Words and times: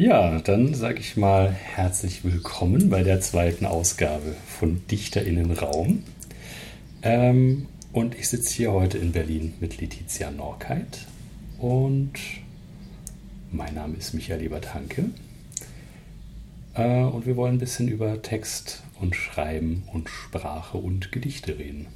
Ja, 0.00 0.38
dann 0.38 0.72
sage 0.72 0.98
ich 1.00 1.18
mal 1.18 1.52
herzlich 1.52 2.24
willkommen 2.24 2.88
bei 2.88 3.02
der 3.02 3.20
zweiten 3.20 3.66
Ausgabe 3.66 4.34
von 4.46 4.80
DichterInnenraum. 4.90 6.04
Ähm, 7.02 7.66
und 7.92 8.14
ich 8.14 8.30
sitze 8.30 8.54
hier 8.54 8.72
heute 8.72 8.96
in 8.96 9.12
Berlin 9.12 9.52
mit 9.60 9.78
Letizia 9.78 10.30
Norkeit 10.30 11.00
und 11.58 12.12
mein 13.52 13.74
Name 13.74 13.94
ist 13.98 14.14
Michael 14.14 14.40
Ebert-Hanke. 14.40 15.10
Äh, 16.72 17.02
und 17.02 17.26
wir 17.26 17.36
wollen 17.36 17.56
ein 17.56 17.58
bisschen 17.58 17.88
über 17.88 18.22
Text 18.22 18.82
und 19.02 19.14
Schreiben 19.14 19.82
und 19.92 20.08
Sprache 20.08 20.78
und 20.78 21.12
Gedichte 21.12 21.58
reden. 21.58 21.88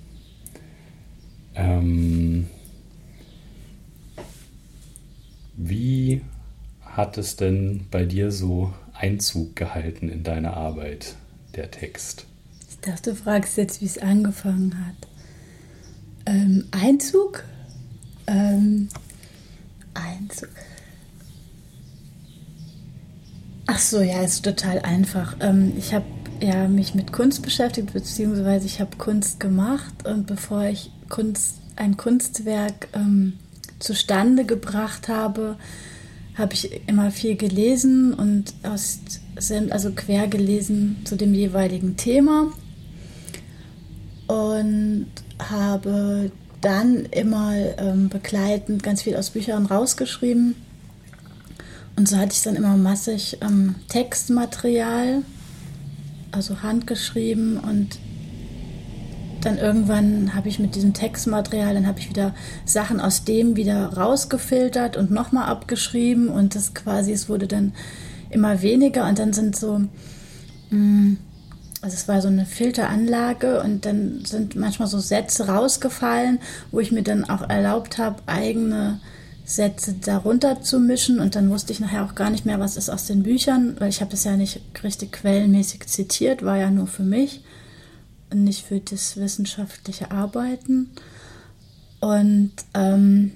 Ähm, 1.54 2.50
wie 5.56 6.20
hat 6.96 7.18
es 7.18 7.36
denn 7.36 7.86
bei 7.90 8.04
dir 8.04 8.30
so 8.30 8.72
Einzug 8.94 9.56
gehalten 9.56 10.08
in 10.08 10.22
deine 10.22 10.56
Arbeit, 10.56 11.16
der 11.56 11.70
Text? 11.70 12.26
Ich 12.68 12.78
dachte, 12.80 13.10
du 13.10 13.16
fragst 13.16 13.56
jetzt, 13.56 13.80
wie 13.80 13.86
es 13.86 13.98
angefangen 13.98 14.74
hat. 14.86 15.08
Ähm, 16.26 16.66
Einzug? 16.70 17.44
Ähm, 18.26 18.88
Einzug. 19.94 20.48
Ach 23.66 23.78
so, 23.78 24.00
ja, 24.00 24.22
ist 24.22 24.44
total 24.44 24.80
einfach. 24.80 25.36
Ähm, 25.40 25.72
ich 25.76 25.94
habe 25.94 26.04
ja 26.40 26.68
mich 26.68 26.94
mit 26.94 27.12
Kunst 27.12 27.42
beschäftigt, 27.42 27.92
beziehungsweise 27.92 28.66
ich 28.66 28.80
habe 28.80 28.96
Kunst 28.96 29.40
gemacht 29.40 30.06
und 30.06 30.26
bevor 30.26 30.64
ich 30.64 30.90
Kunst, 31.08 31.56
ein 31.76 31.96
Kunstwerk 31.96 32.88
ähm, 32.92 33.34
zustande 33.78 34.44
gebracht 34.44 35.08
habe, 35.08 35.56
habe 36.36 36.54
ich 36.54 36.80
immer 36.88 37.10
viel 37.10 37.36
gelesen 37.36 38.12
und 38.12 38.54
aus, 38.64 39.00
also 39.70 39.92
quer 39.92 40.26
gelesen 40.26 40.98
zu 41.04 41.16
dem 41.16 41.34
jeweiligen 41.34 41.96
Thema 41.96 42.52
und 44.26 45.06
habe 45.38 46.30
dann 46.60 47.04
immer 47.06 47.54
ähm, 47.78 48.08
begleitend 48.08 48.82
ganz 48.82 49.02
viel 49.02 49.16
aus 49.16 49.30
Büchern 49.30 49.66
rausgeschrieben. 49.66 50.56
Und 51.96 52.08
so 52.08 52.16
hatte 52.16 52.32
ich 52.32 52.42
dann 52.42 52.56
immer 52.56 52.76
massig 52.76 53.38
ähm, 53.40 53.76
Textmaterial, 53.88 55.22
also 56.32 56.62
handgeschrieben 56.62 57.58
und 57.58 57.98
dann 59.44 59.58
irgendwann 59.58 60.34
habe 60.34 60.48
ich 60.48 60.58
mit 60.58 60.74
diesem 60.74 60.94
Textmaterial, 60.94 61.74
dann 61.74 61.86
habe 61.86 62.00
ich 62.00 62.08
wieder 62.08 62.34
Sachen 62.64 63.00
aus 63.00 63.24
dem 63.24 63.56
wieder 63.56 63.92
rausgefiltert 63.94 64.96
und 64.96 65.10
nochmal 65.10 65.48
abgeschrieben 65.48 66.28
und 66.28 66.54
das 66.54 66.74
quasi, 66.74 67.12
es 67.12 67.28
wurde 67.28 67.46
dann 67.46 67.72
immer 68.30 68.62
weniger 68.62 69.08
und 69.08 69.18
dann 69.18 69.32
sind 69.32 69.56
so, 69.56 69.82
mm, 70.70 71.16
also 71.82 71.94
es 71.94 72.08
war 72.08 72.22
so 72.22 72.28
eine 72.28 72.46
Filteranlage 72.46 73.62
und 73.62 73.84
dann 73.84 74.24
sind 74.24 74.56
manchmal 74.56 74.88
so 74.88 74.98
Sätze 74.98 75.46
rausgefallen, 75.46 76.38
wo 76.70 76.80
ich 76.80 76.92
mir 76.92 77.02
dann 77.02 77.24
auch 77.24 77.48
erlaubt 77.48 77.98
habe, 77.98 78.22
eigene 78.26 79.00
Sätze 79.44 79.94
darunter 80.00 80.62
zu 80.62 80.80
mischen 80.80 81.20
und 81.20 81.36
dann 81.36 81.50
wusste 81.50 81.72
ich 81.72 81.80
nachher 81.80 82.04
auch 82.04 82.14
gar 82.14 82.30
nicht 82.30 82.46
mehr, 82.46 82.60
was 82.60 82.78
ist 82.78 82.88
aus 82.88 83.06
den 83.06 83.22
Büchern, 83.22 83.76
weil 83.78 83.90
ich 83.90 84.00
habe 84.00 84.10
das 84.10 84.24
ja 84.24 84.36
nicht 84.36 84.60
richtig 84.82 85.12
quellenmäßig 85.12 85.86
zitiert, 85.86 86.42
war 86.42 86.56
ja 86.56 86.70
nur 86.70 86.86
für 86.86 87.02
mich 87.02 87.42
nicht 88.42 88.64
für 88.64 88.80
das 88.80 89.16
wissenschaftliche 89.16 90.10
Arbeiten. 90.10 90.90
Und 92.00 92.52
ähm, 92.74 93.32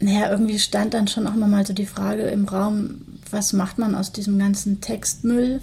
naja, 0.00 0.30
irgendwie 0.30 0.58
stand 0.58 0.94
dann 0.94 1.08
schon 1.08 1.26
auch 1.26 1.34
immer 1.34 1.48
mal 1.48 1.66
so 1.66 1.72
die 1.72 1.86
Frage 1.86 2.22
im 2.24 2.46
Raum, 2.46 3.00
was 3.30 3.52
macht 3.52 3.78
man 3.78 3.94
aus 3.94 4.12
diesem 4.12 4.38
ganzen 4.38 4.80
Textmüll? 4.80 5.60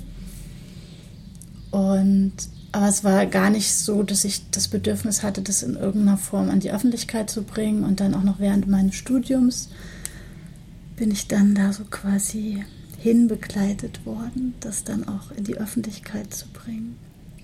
Und 1.71 2.33
aber 2.73 2.88
es 2.88 3.03
war 3.03 3.27
gar 3.27 3.51
nicht 3.51 3.75
so, 3.75 4.01
dass 4.01 4.25
ich 4.25 4.49
das 4.49 4.67
Bedürfnis 4.67 5.21
hatte, 5.21 5.44
das 5.44 5.61
in 5.61 5.75
irgendeiner 5.75 6.17
Form 6.17 6.50
an 6.50 6.59
die 6.59 6.72
Öffentlichkeit 6.72 7.29
zu 7.29 7.44
bringen. 7.44 7.84
Und 7.84 8.00
dann 8.00 8.16
auch 8.16 8.23
noch 8.23 8.40
während 8.40 8.67
meines 8.67 8.95
Studiums 8.95 9.69
bin 10.95 11.11
ich 11.11 11.28
dann 11.28 11.53
da 11.53 11.72
so 11.72 11.84
quasi 11.85 12.63
hinbegleitet 12.97 14.07
worden, 14.07 14.55
das 14.59 14.84
dann 14.84 15.07
auch 15.07 15.29
in 15.38 15.44
die 15.44 15.57
Öffentlichkeit 15.57 16.34
zu 16.34 16.47
bringen. 16.47 16.97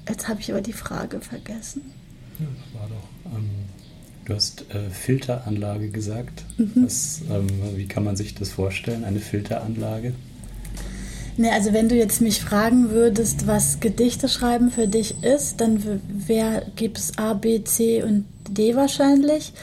Jetzt 0.09 0.28
habe 0.28 0.42
ich 0.42 0.52
aber 0.52 0.62
die 0.62 0.74
Frage 0.74 1.22
vergessen. 1.22 1.92
Ja, 2.40 2.46
das 2.46 2.81
war 2.81 2.90
doch. 2.90 3.38
Ähm, 3.38 3.50
du 4.25 4.34
hast 4.34 4.66
äh, 4.74 4.90
Filteranlage 4.90 5.90
gesagt. 5.90 6.44
Mhm. 6.58 6.72
Was, 6.84 7.22
ähm, 7.30 7.47
wie 7.75 7.88
kann 7.88 8.03
man 8.03 8.16
sich 8.16 8.36
das 8.36 8.50
vorstellen, 8.50 9.03
eine 9.03 9.20
Filteranlage? 9.20 10.14
Ne, 11.38 11.53
also 11.53 11.72
wenn 11.72 11.88
du 11.88 11.96
jetzt 11.96 12.20
mich 12.20 12.42
fragen 12.42 12.90
würdest, 12.90 13.47
was 13.47 13.80
Gedichte 13.80 14.28
schreiben 14.28 14.72
für 14.72 14.90
dich 14.90 15.24
ist, 15.24 15.62
dann 15.62 16.02
gibt 16.76 16.97
es 16.97 17.18
A, 17.18 17.34
B, 17.34 17.64
C 17.64 18.03
und 18.03 18.26
D 18.50 18.76
wahrscheinlich. 18.76 19.53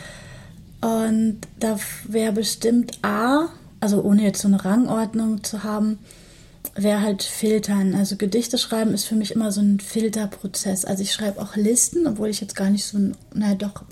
Und 0.80 1.40
da 1.58 1.78
wäre 2.08 2.32
bestimmt 2.32 2.98
A, 3.02 3.48
also 3.80 4.02
ohne 4.02 4.22
jetzt 4.22 4.40
so 4.40 4.48
eine 4.48 4.64
Rangordnung 4.64 5.44
zu 5.44 5.64
haben, 5.64 5.98
wäre 6.76 7.00
halt 7.00 7.22
filtern. 7.22 7.94
Also 7.94 8.16
Gedichte 8.16 8.58
schreiben 8.58 8.92
ist 8.92 9.04
für 9.04 9.16
mich 9.16 9.32
immer 9.32 9.50
so 9.50 9.60
ein 9.60 9.80
Filterprozess. 9.80 10.84
Also 10.84 11.02
ich 11.02 11.12
schreibe 11.12 11.40
auch 11.40 11.56
Listen, 11.56 12.06
obwohl 12.06 12.28
ich 12.28 12.40
jetzt 12.40 12.54
gar 12.56 12.70
nicht 12.70 12.84
so, 12.84 12.98
naja 13.34 13.54
doch, 13.54 13.84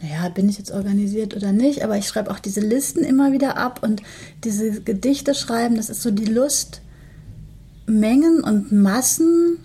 naja, 0.00 0.28
bin 0.30 0.48
ich 0.48 0.58
jetzt 0.58 0.72
organisiert 0.72 1.36
oder 1.36 1.52
nicht, 1.52 1.84
aber 1.84 1.96
ich 1.96 2.08
schreibe 2.08 2.30
auch 2.30 2.38
diese 2.38 2.60
Listen 2.60 3.04
immer 3.04 3.32
wieder 3.32 3.56
ab 3.56 3.80
und 3.82 4.02
diese 4.42 4.80
Gedichte 4.80 5.34
schreiben, 5.34 5.76
das 5.76 5.90
ist 5.90 6.02
so 6.02 6.10
die 6.10 6.24
Lust, 6.24 6.80
Mengen 7.86 8.42
und 8.42 8.72
Massen 8.72 9.58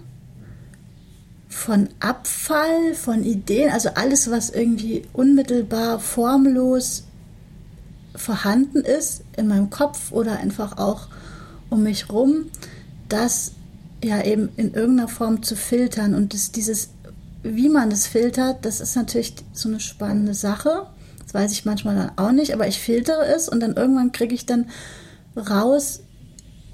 von 1.47 1.89
Abfall, 1.99 2.93
von 2.93 3.23
Ideen, 3.23 3.71
also 3.71 3.89
alles, 3.95 4.29
was 4.29 4.49
irgendwie 4.49 5.03
unmittelbar 5.13 5.99
formlos 5.99 7.05
vorhanden 8.15 8.79
ist 8.79 9.23
in 9.37 9.47
meinem 9.47 9.69
Kopf 9.69 10.11
oder 10.11 10.37
einfach 10.37 10.77
auch 10.77 11.07
um 11.69 11.83
mich 11.83 12.11
rum, 12.11 12.45
das 13.07 13.51
ja 14.03 14.23
eben 14.23 14.49
in 14.55 14.73
irgendeiner 14.73 15.09
Form 15.09 15.43
zu 15.43 15.55
filtern. 15.55 16.15
Und 16.15 16.33
das, 16.33 16.51
dieses, 16.51 16.89
wie 17.43 17.69
man 17.69 17.89
das 17.89 18.07
filtert, 18.07 18.65
das 18.65 18.79
ist 18.79 18.95
natürlich 18.95 19.35
so 19.53 19.69
eine 19.69 19.79
spannende 19.79 20.33
Sache. 20.33 20.87
Das 21.23 21.33
weiß 21.33 21.51
ich 21.51 21.65
manchmal 21.65 21.95
dann 21.95 22.11
auch 22.17 22.31
nicht, 22.31 22.53
aber 22.53 22.67
ich 22.67 22.79
filtere 22.79 23.25
es 23.25 23.49
und 23.49 23.59
dann 23.59 23.75
irgendwann 23.75 24.11
kriege 24.11 24.33
ich 24.33 24.45
dann 24.45 24.65
raus, 25.35 26.01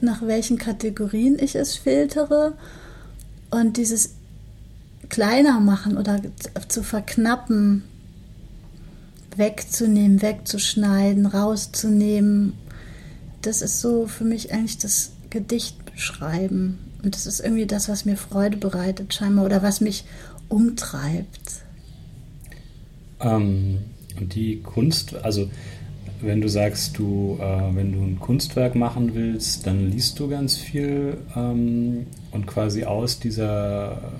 nach 0.01 0.21
welchen 0.21 0.57
Kategorien 0.57 1.37
ich 1.39 1.55
es 1.55 1.75
filtere. 1.75 2.53
Und 3.51 3.77
dieses 3.77 4.15
kleiner 5.09 5.59
machen 5.59 5.97
oder 5.97 6.19
zu 6.67 6.83
verknappen, 6.83 7.83
wegzunehmen, 9.35 10.21
wegzuschneiden, 10.21 11.25
rauszunehmen 11.25 12.53
das 13.45 13.61
ist 13.61 13.81
so 13.81 14.07
für 14.07 14.23
mich 14.23 14.51
eigentlich 14.53 14.77
das 14.77 15.11
Gedicht 15.29 15.77
schreiben. 15.95 16.79
Und 17.03 17.15
das 17.15 17.27
ist 17.27 17.39
irgendwie 17.39 17.65
das, 17.65 17.89
was 17.89 18.05
mir 18.05 18.17
Freude 18.17 18.57
bereitet, 18.57 19.13
scheinbar, 19.13 19.45
oder 19.45 19.61
was 19.61 19.81
mich 19.81 20.05
umtreibt. 20.49 21.63
Ähm, 23.19 23.79
die 24.19 24.61
Kunst, 24.61 25.15
also 25.15 25.49
wenn 26.21 26.41
du 26.41 26.47
sagst, 26.47 26.97
du, 26.97 27.37
äh, 27.39 27.75
wenn 27.75 27.91
du 27.91 27.99
ein 28.01 28.19
Kunstwerk 28.19 28.75
machen 28.75 29.13
willst, 29.13 29.67
dann 29.67 29.91
liest 29.91 30.19
du 30.19 30.27
ganz 30.27 30.55
viel 30.55 31.17
ähm, 31.35 32.07
und 32.31 32.47
quasi 32.47 32.85
aus 32.85 33.19
dieser 33.19 34.11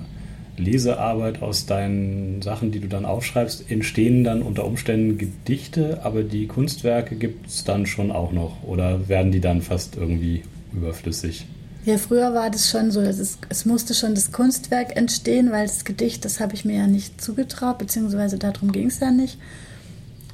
Lesearbeit, 0.56 1.42
aus 1.42 1.66
deinen 1.66 2.42
Sachen, 2.42 2.72
die 2.72 2.80
du 2.80 2.88
dann 2.88 3.04
aufschreibst, 3.04 3.70
entstehen 3.70 4.24
dann 4.24 4.42
unter 4.42 4.64
Umständen 4.64 5.18
Gedichte, 5.18 6.00
aber 6.02 6.22
die 6.22 6.46
Kunstwerke 6.46 7.16
gibt 7.16 7.48
es 7.48 7.64
dann 7.64 7.86
schon 7.86 8.10
auch 8.10 8.32
noch 8.32 8.62
oder 8.64 9.08
werden 9.08 9.32
die 9.32 9.40
dann 9.40 9.62
fast 9.62 9.96
irgendwie 9.96 10.42
überflüssig? 10.72 11.46
Ja, 11.84 11.98
früher 11.98 12.34
war 12.34 12.50
das 12.50 12.68
schon 12.68 12.90
so, 12.90 13.00
es, 13.00 13.38
es 13.48 13.64
musste 13.64 13.94
schon 13.94 14.16
das 14.16 14.32
Kunstwerk 14.32 14.96
entstehen, 14.96 15.52
weil 15.52 15.66
das 15.66 15.84
Gedicht, 15.84 16.24
das 16.24 16.40
habe 16.40 16.54
ich 16.54 16.64
mir 16.64 16.78
ja 16.78 16.86
nicht 16.88 17.20
zugetraut, 17.20 17.78
beziehungsweise 17.78 18.38
darum 18.38 18.72
ging 18.72 18.88
es 18.88 18.98
ja 18.98 19.12
nicht. 19.12 19.38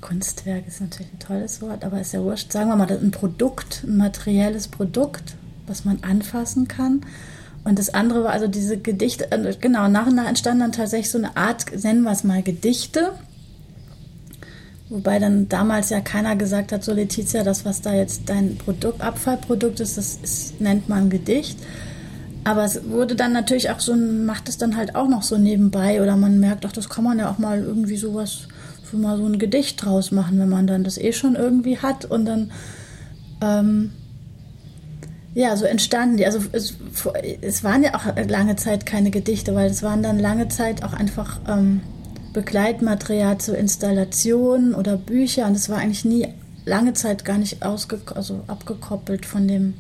Kunstwerk 0.01 0.67
ist 0.67 0.81
natürlich 0.81 1.13
ein 1.13 1.19
tolles 1.19 1.61
Wort, 1.61 1.85
aber 1.85 2.01
ist 2.01 2.13
ja 2.13 2.23
wurscht. 2.23 2.53
Sagen 2.53 2.71
wir 2.71 2.77
mal, 2.77 2.91
ein 2.91 3.11
Produkt, 3.11 3.85
ein 3.87 3.99
materielles 3.99 4.69
Produkt, 4.69 5.37
was 5.67 5.85
man 5.85 5.99
anfassen 6.03 6.69
kann. 6.69 7.03
Und 7.65 7.79
das 7.79 7.95
andere 7.95 8.25
war 8.25 8.31
also 8.31 8.49
diese 8.49 8.77
Gedichte, 8.77 9.31
äh, 9.31 9.55
genau, 9.61 9.89
nach 9.89 10.07
und 10.07 10.17
nach 10.17 10.27
entstand 10.27 10.61
dann 10.61 10.73
tatsächlich 10.73 11.11
so 11.11 11.19
eine 11.19 11.37
Art, 11.37 11.67
nennen 11.83 12.03
wir 12.03 12.11
es 12.11 12.25
mal 12.25 12.43
Gedichte. 12.43 13.13
Wobei 14.89 15.19
dann 15.19 15.49
damals 15.49 15.91
ja 15.91 16.01
keiner 16.01 16.37
gesagt 16.37 16.73
hat, 16.73 16.85
so 16.85 16.93
Letizia, 16.93 17.45
das, 17.45 17.65
was 17.65 17.81
da 17.81 17.95
jetzt 17.95 18.29
dein 18.29 18.59
Produkt, 18.59 19.01
Abfallprodukt 19.01 19.81
ist, 19.81 19.97
das 19.97 20.19
ist, 20.23 20.61
nennt 20.61 20.89
man 20.89 21.09
Gedicht. 21.09 21.59
Aber 22.45 22.65
es 22.65 22.89
wurde 22.91 23.15
dann 23.15 23.33
natürlich 23.33 23.71
auch 23.71 23.81
so, 23.81 23.95
macht 23.95 24.49
es 24.49 24.59
dann 24.59 24.77
halt 24.77 24.97
auch 24.97 25.09
noch 25.09 25.23
so 25.23 25.39
nebenbei 25.39 26.03
oder 26.03 26.17
man 26.17 26.41
merkt, 26.41 26.67
ach, 26.67 26.73
das 26.73 26.89
kann 26.89 27.05
man 27.05 27.19
ja 27.19 27.31
auch 27.31 27.39
mal 27.39 27.61
irgendwie 27.61 27.97
sowas, 27.97 28.49
für 28.83 28.97
mal 28.97 29.17
so 29.17 29.25
ein 29.25 29.39
Gedicht 29.39 29.83
draus 29.83 30.11
machen, 30.11 30.39
wenn 30.41 30.49
man 30.49 30.67
dann 30.67 30.83
das 30.85 30.99
eh 30.99 31.13
schon 31.13 31.37
irgendwie 31.37 31.79
hat 31.79 32.05
und 32.05 32.27
dann, 32.27 32.51
ähm, 33.41 33.93
Ja, 35.35 35.57
so 35.57 35.65
entstanden 35.65 36.19
die. 36.19 36.27
Also 36.27 36.41
es, 36.53 36.77
es, 37.41 37.65
waren 37.65 37.83
ja 37.83 37.95
auch 37.95 38.05
lange 38.29 38.57
Zeit 38.57 38.85
keine 38.85 39.11
Gedichte, 39.11 39.55
weil 39.55 39.71
es 39.71 39.83
waren 39.83 40.03
dann 40.03 40.19
lange 40.19 40.49
Zeit 40.49 40.83
auch 40.85 40.93
einfach 40.93 41.41
ähm, 41.49 41.81
Begleitmaterial 42.33 43.39
zur 43.39 43.57
Installation 43.57 44.75
oder 44.75 44.97
Bücher 44.97 45.47
und 45.47 45.55
es 45.55 45.69
war 45.69 45.79
eigentlich 45.79 46.05
nie 46.05 46.29
lange 46.65 46.93
Zeit 46.93 47.25
gar 47.25 47.39
nicht 47.39 47.63
ausge 47.63 48.01
also 48.15 48.45
abgekoppelt 48.47 49.27
von 49.27 49.49
dem 49.49 49.75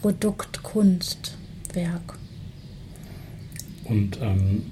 Produkt 0.00 0.62
Kunstwerk. 0.62 2.14
Und 3.84 4.18
ähm, 4.20 4.70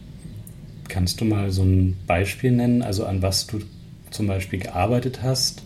kannst 0.88 1.20
du 1.20 1.24
mal 1.24 1.50
so 1.50 1.62
ein 1.62 1.96
Beispiel 2.06 2.52
nennen, 2.52 2.82
also 2.82 3.06
an 3.06 3.22
was 3.22 3.46
du 3.46 3.60
zum 4.10 4.28
Beispiel 4.28 4.60
gearbeitet 4.60 5.20
hast? 5.22 5.62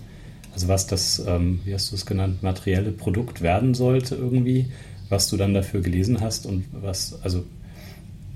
Also 0.53 0.69
was 0.69 0.87
das, 0.87 1.23
ähm, 1.27 1.61
wie 1.65 1.75
hast 1.75 1.91
du 1.91 1.97
es 1.97 2.07
genannt, 2.07 2.43
materielle 2.43 2.91
Produkt 2.91 3.41
werden 3.41 3.75
sollte 3.75 4.15
irgendwie, 4.17 4.67
was 5.09 5.29
du 5.29 5.37
dann 5.37 5.55
dafür 5.55 5.81
gelesen 5.81 6.21
hast 6.21 6.47
und 6.47 6.65
was, 6.73 7.19
also 7.23 7.45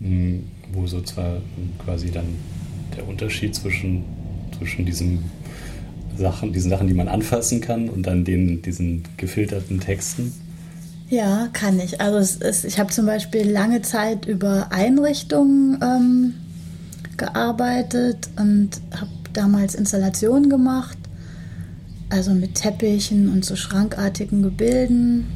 mh, 0.00 0.08
hm, 0.08 0.44
wo 0.72 0.86
so 0.86 1.00
zwar 1.02 1.38
quasi 1.84 2.10
dann 2.10 2.26
der 2.96 3.06
Unterschied 3.08 3.54
zwischen, 3.54 4.04
zwischen 4.58 4.84
diesem 4.84 5.20
Sachen, 6.16 6.52
diesen 6.52 6.70
Sachen, 6.70 6.86
die 6.86 6.94
man 6.94 7.08
anfassen 7.08 7.60
kann 7.60 7.88
und 7.88 8.06
dann 8.06 8.24
den, 8.24 8.62
diesen 8.62 9.02
gefilterten 9.16 9.80
Texten? 9.80 10.32
Ja, 11.08 11.48
kann 11.52 11.78
ich. 11.80 12.00
Also 12.00 12.18
es 12.18 12.36
ist, 12.36 12.64
ich 12.64 12.78
habe 12.78 12.90
zum 12.90 13.06
Beispiel 13.06 13.48
lange 13.50 13.82
Zeit 13.82 14.26
über 14.26 14.72
Einrichtungen 14.72 15.78
ähm, 15.82 16.34
gearbeitet 17.16 18.28
und 18.36 18.70
habe 18.92 19.10
damals 19.32 19.74
Installationen 19.74 20.48
gemacht, 20.48 20.96
also 22.14 22.32
mit 22.32 22.54
Teppichen 22.54 23.28
und 23.28 23.44
so 23.44 23.56
schrankartigen 23.56 24.42
Gebilden. 24.42 25.26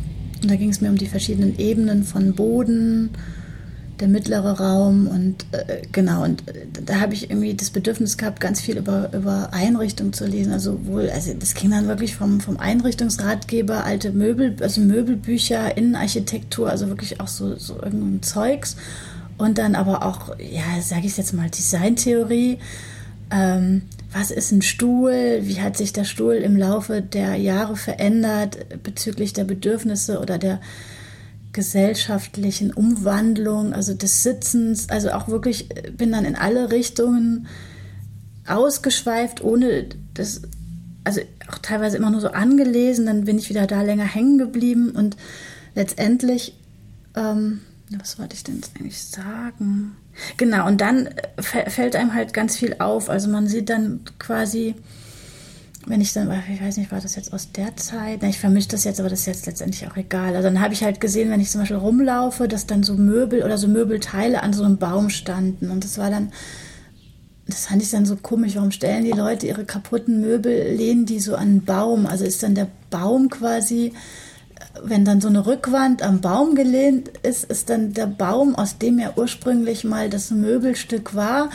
Und 0.41 0.51
da 0.51 0.55
ging 0.55 0.71
es 0.71 0.81
mir 0.81 0.89
um 0.89 0.97
die 0.97 1.09
verschiedenen 1.09 1.59
Ebenen 1.59 2.05
von 2.05 2.35
Boden, 2.35 3.11
der 3.99 4.07
mittlere 4.07 4.61
Raum 4.61 5.09
und 5.09 5.45
äh, 5.51 5.83
genau, 5.91 6.23
und 6.23 6.47
äh, 6.47 6.67
da 6.85 7.01
habe 7.01 7.15
ich 7.15 7.31
irgendwie 7.31 7.53
das 7.55 7.71
Bedürfnis 7.71 8.17
gehabt, 8.17 8.39
ganz 8.39 8.61
viel 8.61 8.79
über, 8.79 9.13
über 9.13 9.49
Einrichtung 9.53 10.13
zu 10.13 10.25
lesen. 10.25 10.53
Also 10.53 10.87
wohl, 10.87 11.11
also 11.11 11.35
das 11.35 11.55
ging 11.55 11.73
dann 11.73 11.89
wirklich 11.89 12.15
vom, 12.15 12.41
vom 12.41 12.59
Einrichtungsratgeber, 12.59 13.85
alte 13.85 14.13
Möbel, 14.13 14.55
also 14.61 14.81
Möbelbücher, 14.81 15.77
Innenarchitektur, 15.77 16.71
also 16.71 16.87
wirklich 16.87 17.21
auch 17.21 17.27
so, 17.27 17.57
so 17.57 17.75
irgendein 17.75 18.23
Zeugs. 18.23 18.77
Und 19.37 19.59
dann 19.59 19.75
aber 19.75 20.05
auch, 20.05 20.37
ja, 20.39 20.81
sage 20.81 21.07
ich 21.07 21.17
jetzt 21.17 21.33
mal, 21.33 21.51
Designtheorie. 21.51 22.59
Ähm, 23.33 23.83
was 24.13 24.31
ist 24.31 24.53
ein 24.53 24.63
Stuhl? 24.63 25.41
Wie 25.43 25.61
hat 25.61 25.77
sich 25.77 25.93
der 25.93 26.05
Stuhl 26.05 26.35
im 26.35 26.57
Laufe 26.57 27.03
der 27.03 27.37
Jahre 27.37 27.77
verändert 27.77 28.83
bezüglich 28.83 29.33
der 29.33 29.45
Bedürfnisse 29.45 30.21
oder 30.21 30.39
der 30.39 30.61
gesellschaftlichen 31.53 32.73
Umwandlung, 32.73 33.73
also 33.73 33.95
des 33.95 34.23
Sitzens, 34.23 34.89
also 34.91 35.11
auch 35.11 35.29
wirklich 35.29 35.71
äh, 35.77 35.91
bin 35.91 36.13
dann 36.13 36.25
in 36.25 36.37
alle 36.37 36.71
Richtungen 36.71 37.47
ausgeschweift, 38.47 39.43
ohne 39.43 39.87
das, 40.15 40.43
also 41.05 41.21
auch 41.51 41.59
teilweise 41.59 41.97
immer 41.97 42.11
nur 42.11 42.21
so 42.21 42.29
angelesen, 42.29 43.07
dann 43.07 43.25
bin 43.25 43.39
ich 43.39 43.49
wieder 43.49 43.67
da 43.67 43.83
länger 43.83 44.05
hängen 44.05 44.39
geblieben 44.39 44.91
und 44.91 45.17
letztendlich, 45.75 46.55
ähm, 47.15 47.61
was 47.97 48.19
wollte 48.19 48.35
ich 48.35 48.45
denn 48.45 48.57
jetzt 48.57 48.73
eigentlich 48.77 49.03
sagen? 49.03 49.97
Genau, 50.37 50.67
und 50.67 50.81
dann 50.81 51.07
äh, 51.07 51.71
fällt 51.71 51.97
einem 51.97 52.15
halt 52.15 52.35
ganz 52.35 52.57
viel 52.57 52.77
auf, 52.79 53.09
also 53.09 53.29
man 53.29 53.47
sieht 53.47 53.71
dann 53.71 54.01
quasi, 54.19 54.75
wenn 55.87 56.01
ich 56.01 56.13
dann, 56.13 56.31
ich 56.53 56.63
weiß 56.63 56.77
nicht, 56.77 56.93
war 56.93 57.01
das 57.01 57.17
jetzt 57.17 57.33
aus 57.33 57.53
der 57.53 57.77
Zeit? 57.77 58.23
ich 58.23 58.39
vermische 58.39 58.69
das 58.69 58.85
jetzt, 58.85 59.01
aber 59.01 59.09
das 59.09 59.21
ist 59.21 59.27
jetzt 59.27 59.47
letztendlich 59.47 59.89
auch 59.89 59.97
egal. 59.97 60.37
Also 60.37 60.49
dann 60.49 60.61
habe 60.61 60.75
ich 60.75 60.83
halt 60.83 61.01
gesehen, 61.01 61.31
wenn 61.31 61.41
ich 61.41 61.51
zum 61.51 61.63
Beispiel 61.63 61.79
rumlaufe, 61.79 62.47
dass 62.47 62.67
dann 62.67 62.83
so 62.83 62.95
Möbel 62.95 63.43
oder 63.43 63.57
so 63.57 63.69
Möbelteile 63.69 64.43
an 64.43 64.53
so 64.53 64.65
einem 64.65 64.77
Baum 64.77 65.09
standen. 65.09 65.71
Und 65.71 65.85
das 65.85 65.97
war 65.97 66.11
dann, 66.11 66.33
das 67.47 67.67
fand 67.67 67.83
ich 67.83 67.91
dann 67.91 68.05
so 68.05 68.17
komisch. 68.17 68.57
Warum 68.57 68.71
stellen 68.71 69.05
die 69.05 69.13
Leute 69.13 69.47
ihre 69.47 69.65
kaputten 69.65 70.21
Möbel, 70.21 70.75
lehnen 70.75 71.07
die 71.07 71.21
so 71.21 71.37
an 71.37 71.49
einen 71.49 71.65
Baum? 71.65 72.07
Also 72.07 72.25
ist 72.25 72.43
dann 72.43 72.55
der 72.55 72.69
Baum 72.91 73.31
quasi, 73.31 73.95
wenn 74.83 75.05
dann 75.05 75.21
so 75.21 75.29
eine 75.29 75.47
Rückwand 75.47 76.03
am 76.03 76.21
Baum 76.21 76.55
gelehnt 76.55 77.09
ist, 77.23 77.45
ist 77.45 77.71
dann 77.71 77.93
der 77.93 78.07
Baum, 78.07 78.55
aus 78.55 78.79
dem 78.79 78.99
ja 78.99 79.13
ursprünglich 79.17 79.85
mal 79.85 80.09
das 80.09 80.31
Möbelstück 80.31 81.15
war, 81.15 81.51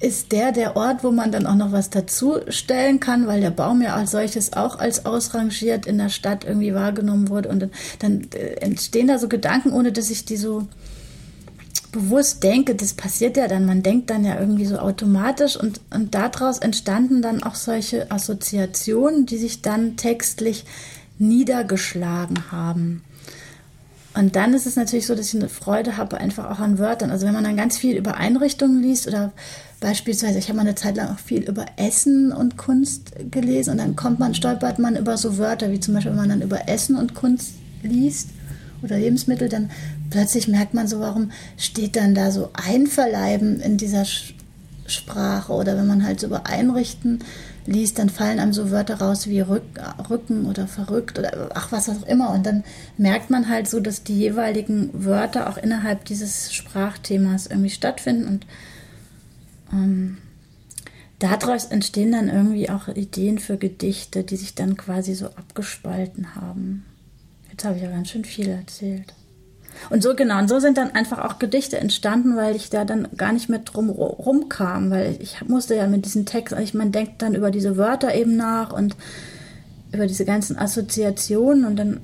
ist 0.00 0.32
der 0.32 0.52
der 0.52 0.76
Ort, 0.76 1.02
wo 1.02 1.10
man 1.10 1.32
dann 1.32 1.46
auch 1.46 1.54
noch 1.54 1.72
was 1.72 1.88
dazu 1.88 2.40
stellen 2.48 3.00
kann, 3.00 3.26
weil 3.26 3.40
der 3.40 3.50
Baum 3.50 3.80
ja 3.80 3.94
als 3.94 4.10
solches 4.10 4.52
auch 4.52 4.78
als 4.78 5.06
ausrangiert 5.06 5.86
in 5.86 5.98
der 5.98 6.10
Stadt 6.10 6.44
irgendwie 6.44 6.74
wahrgenommen 6.74 7.30
wurde. 7.30 7.48
Und 7.48 7.70
dann, 8.00 8.28
äh, 8.34 8.56
entstehen 8.60 9.08
da 9.08 9.18
so 9.18 9.28
Gedanken, 9.28 9.72
ohne 9.72 9.92
dass 9.92 10.10
ich 10.10 10.24
die 10.24 10.36
so 10.36 10.66
bewusst 11.92 12.42
denke. 12.42 12.74
Das 12.74 12.92
passiert 12.92 13.36
ja 13.36 13.48
dann. 13.48 13.64
Man 13.64 13.82
denkt 13.82 14.10
dann 14.10 14.24
ja 14.24 14.38
irgendwie 14.38 14.66
so 14.66 14.78
automatisch 14.78 15.56
und, 15.56 15.80
und 15.90 16.14
daraus 16.14 16.58
entstanden 16.58 17.22
dann 17.22 17.42
auch 17.42 17.54
solche 17.54 18.10
Assoziationen, 18.10 19.24
die 19.24 19.38
sich 19.38 19.62
dann 19.62 19.96
textlich 19.96 20.66
niedergeschlagen 21.18 22.50
haben. 22.50 23.02
Und 24.16 24.36
dann 24.36 24.54
ist 24.54 24.66
es 24.66 24.76
natürlich 24.76 25.06
so, 25.06 25.14
dass 25.14 25.34
ich 25.34 25.40
eine 25.40 25.48
Freude 25.48 25.96
habe, 25.96 26.18
einfach 26.18 26.50
auch 26.50 26.60
an 26.60 26.78
Wörtern. 26.78 27.10
Also 27.10 27.26
wenn 27.26 27.34
man 27.34 27.44
dann 27.44 27.56
ganz 27.56 27.76
viel 27.76 27.96
über 27.96 28.16
Einrichtungen 28.16 28.80
liest 28.80 29.08
oder 29.08 29.32
Beispielsweise, 29.84 30.38
ich 30.38 30.48
habe 30.48 30.56
mal 30.56 30.62
eine 30.62 30.76
Zeit 30.76 30.96
lang 30.96 31.10
auch 31.10 31.18
viel 31.18 31.42
über 31.42 31.66
Essen 31.76 32.32
und 32.32 32.56
Kunst 32.56 33.12
gelesen 33.30 33.72
und 33.72 33.76
dann 33.76 33.96
kommt 33.96 34.18
man, 34.18 34.34
stolpert 34.34 34.78
man 34.78 34.96
über 34.96 35.18
so 35.18 35.36
Wörter, 35.36 35.70
wie 35.70 35.78
zum 35.78 35.92
Beispiel, 35.92 36.12
wenn 36.12 36.20
man 36.20 36.30
dann 36.30 36.40
über 36.40 36.70
Essen 36.70 36.96
und 36.96 37.14
Kunst 37.14 37.52
liest 37.82 38.30
oder 38.82 38.96
Lebensmittel, 38.96 39.50
dann 39.50 39.70
plötzlich 40.08 40.48
merkt 40.48 40.72
man 40.72 40.88
so, 40.88 41.00
warum 41.00 41.32
steht 41.58 41.96
dann 41.96 42.14
da 42.14 42.30
so 42.30 42.48
Einverleiben 42.54 43.60
in 43.60 43.76
dieser 43.76 44.06
Sprache 44.86 45.52
oder 45.52 45.76
wenn 45.76 45.86
man 45.86 46.02
halt 46.02 46.18
so 46.18 46.28
über 46.28 46.46
Einrichten 46.46 47.18
liest, 47.66 47.98
dann 47.98 48.10
fallen 48.10 48.38
einem 48.38 48.52
so 48.52 48.70
Wörter 48.70 48.96
raus 48.96 49.26
wie 49.26 49.40
Rück, 49.40 49.62
Rücken 50.10 50.46
oder 50.46 50.66
verrückt 50.66 51.18
oder 51.18 51.50
ach 51.54 51.72
was 51.72 51.88
auch 51.88 52.02
immer. 52.06 52.30
Und 52.30 52.44
dann 52.44 52.64
merkt 52.98 53.30
man 53.30 53.48
halt 53.48 53.68
so, 53.68 53.80
dass 53.80 54.04
die 54.04 54.18
jeweiligen 54.18 54.90
Wörter 54.92 55.48
auch 55.48 55.56
innerhalb 55.56 56.04
dieses 56.04 56.52
Sprachthemas 56.52 57.46
irgendwie 57.46 57.70
stattfinden 57.70 58.26
und 58.26 58.46
ähm, 59.72 60.18
daraus 61.18 61.66
entstehen 61.66 62.12
dann 62.12 62.28
irgendwie 62.28 62.68
auch 62.68 62.88
Ideen 62.88 63.38
für 63.38 63.56
Gedichte, 63.56 64.24
die 64.24 64.36
sich 64.36 64.54
dann 64.54 64.76
quasi 64.76 65.14
so 65.14 65.26
abgespalten 65.26 66.34
haben. 66.34 66.84
Jetzt 67.50 67.64
habe 67.64 67.76
ich 67.76 67.82
ja 67.82 67.90
ganz 67.90 68.10
schön 68.10 68.24
viel 68.24 68.48
erzählt. 68.48 69.14
Und 69.90 70.02
so 70.02 70.14
genau, 70.14 70.38
und 70.38 70.48
so 70.48 70.60
sind 70.60 70.78
dann 70.78 70.92
einfach 70.92 71.18
auch 71.18 71.38
Gedichte 71.38 71.78
entstanden, 71.78 72.36
weil 72.36 72.56
ich 72.56 72.70
da 72.70 72.84
dann 72.84 73.08
gar 73.16 73.32
nicht 73.32 73.48
mehr 73.48 73.60
drum 73.60 73.90
rumkam, 73.90 74.90
weil 74.90 75.16
ich 75.20 75.40
musste 75.46 75.74
ja 75.74 75.86
mit 75.86 76.04
diesen 76.04 76.26
Texten, 76.26 76.60
ich 76.60 76.74
man 76.74 76.92
denkt 76.92 77.22
dann 77.22 77.34
über 77.34 77.50
diese 77.50 77.76
Wörter 77.76 78.14
eben 78.14 78.36
nach 78.36 78.72
und 78.72 78.96
über 79.92 80.06
diese 80.06 80.24
ganzen 80.24 80.58
Assoziationen 80.58 81.64
und 81.64 81.76
dann 81.76 82.00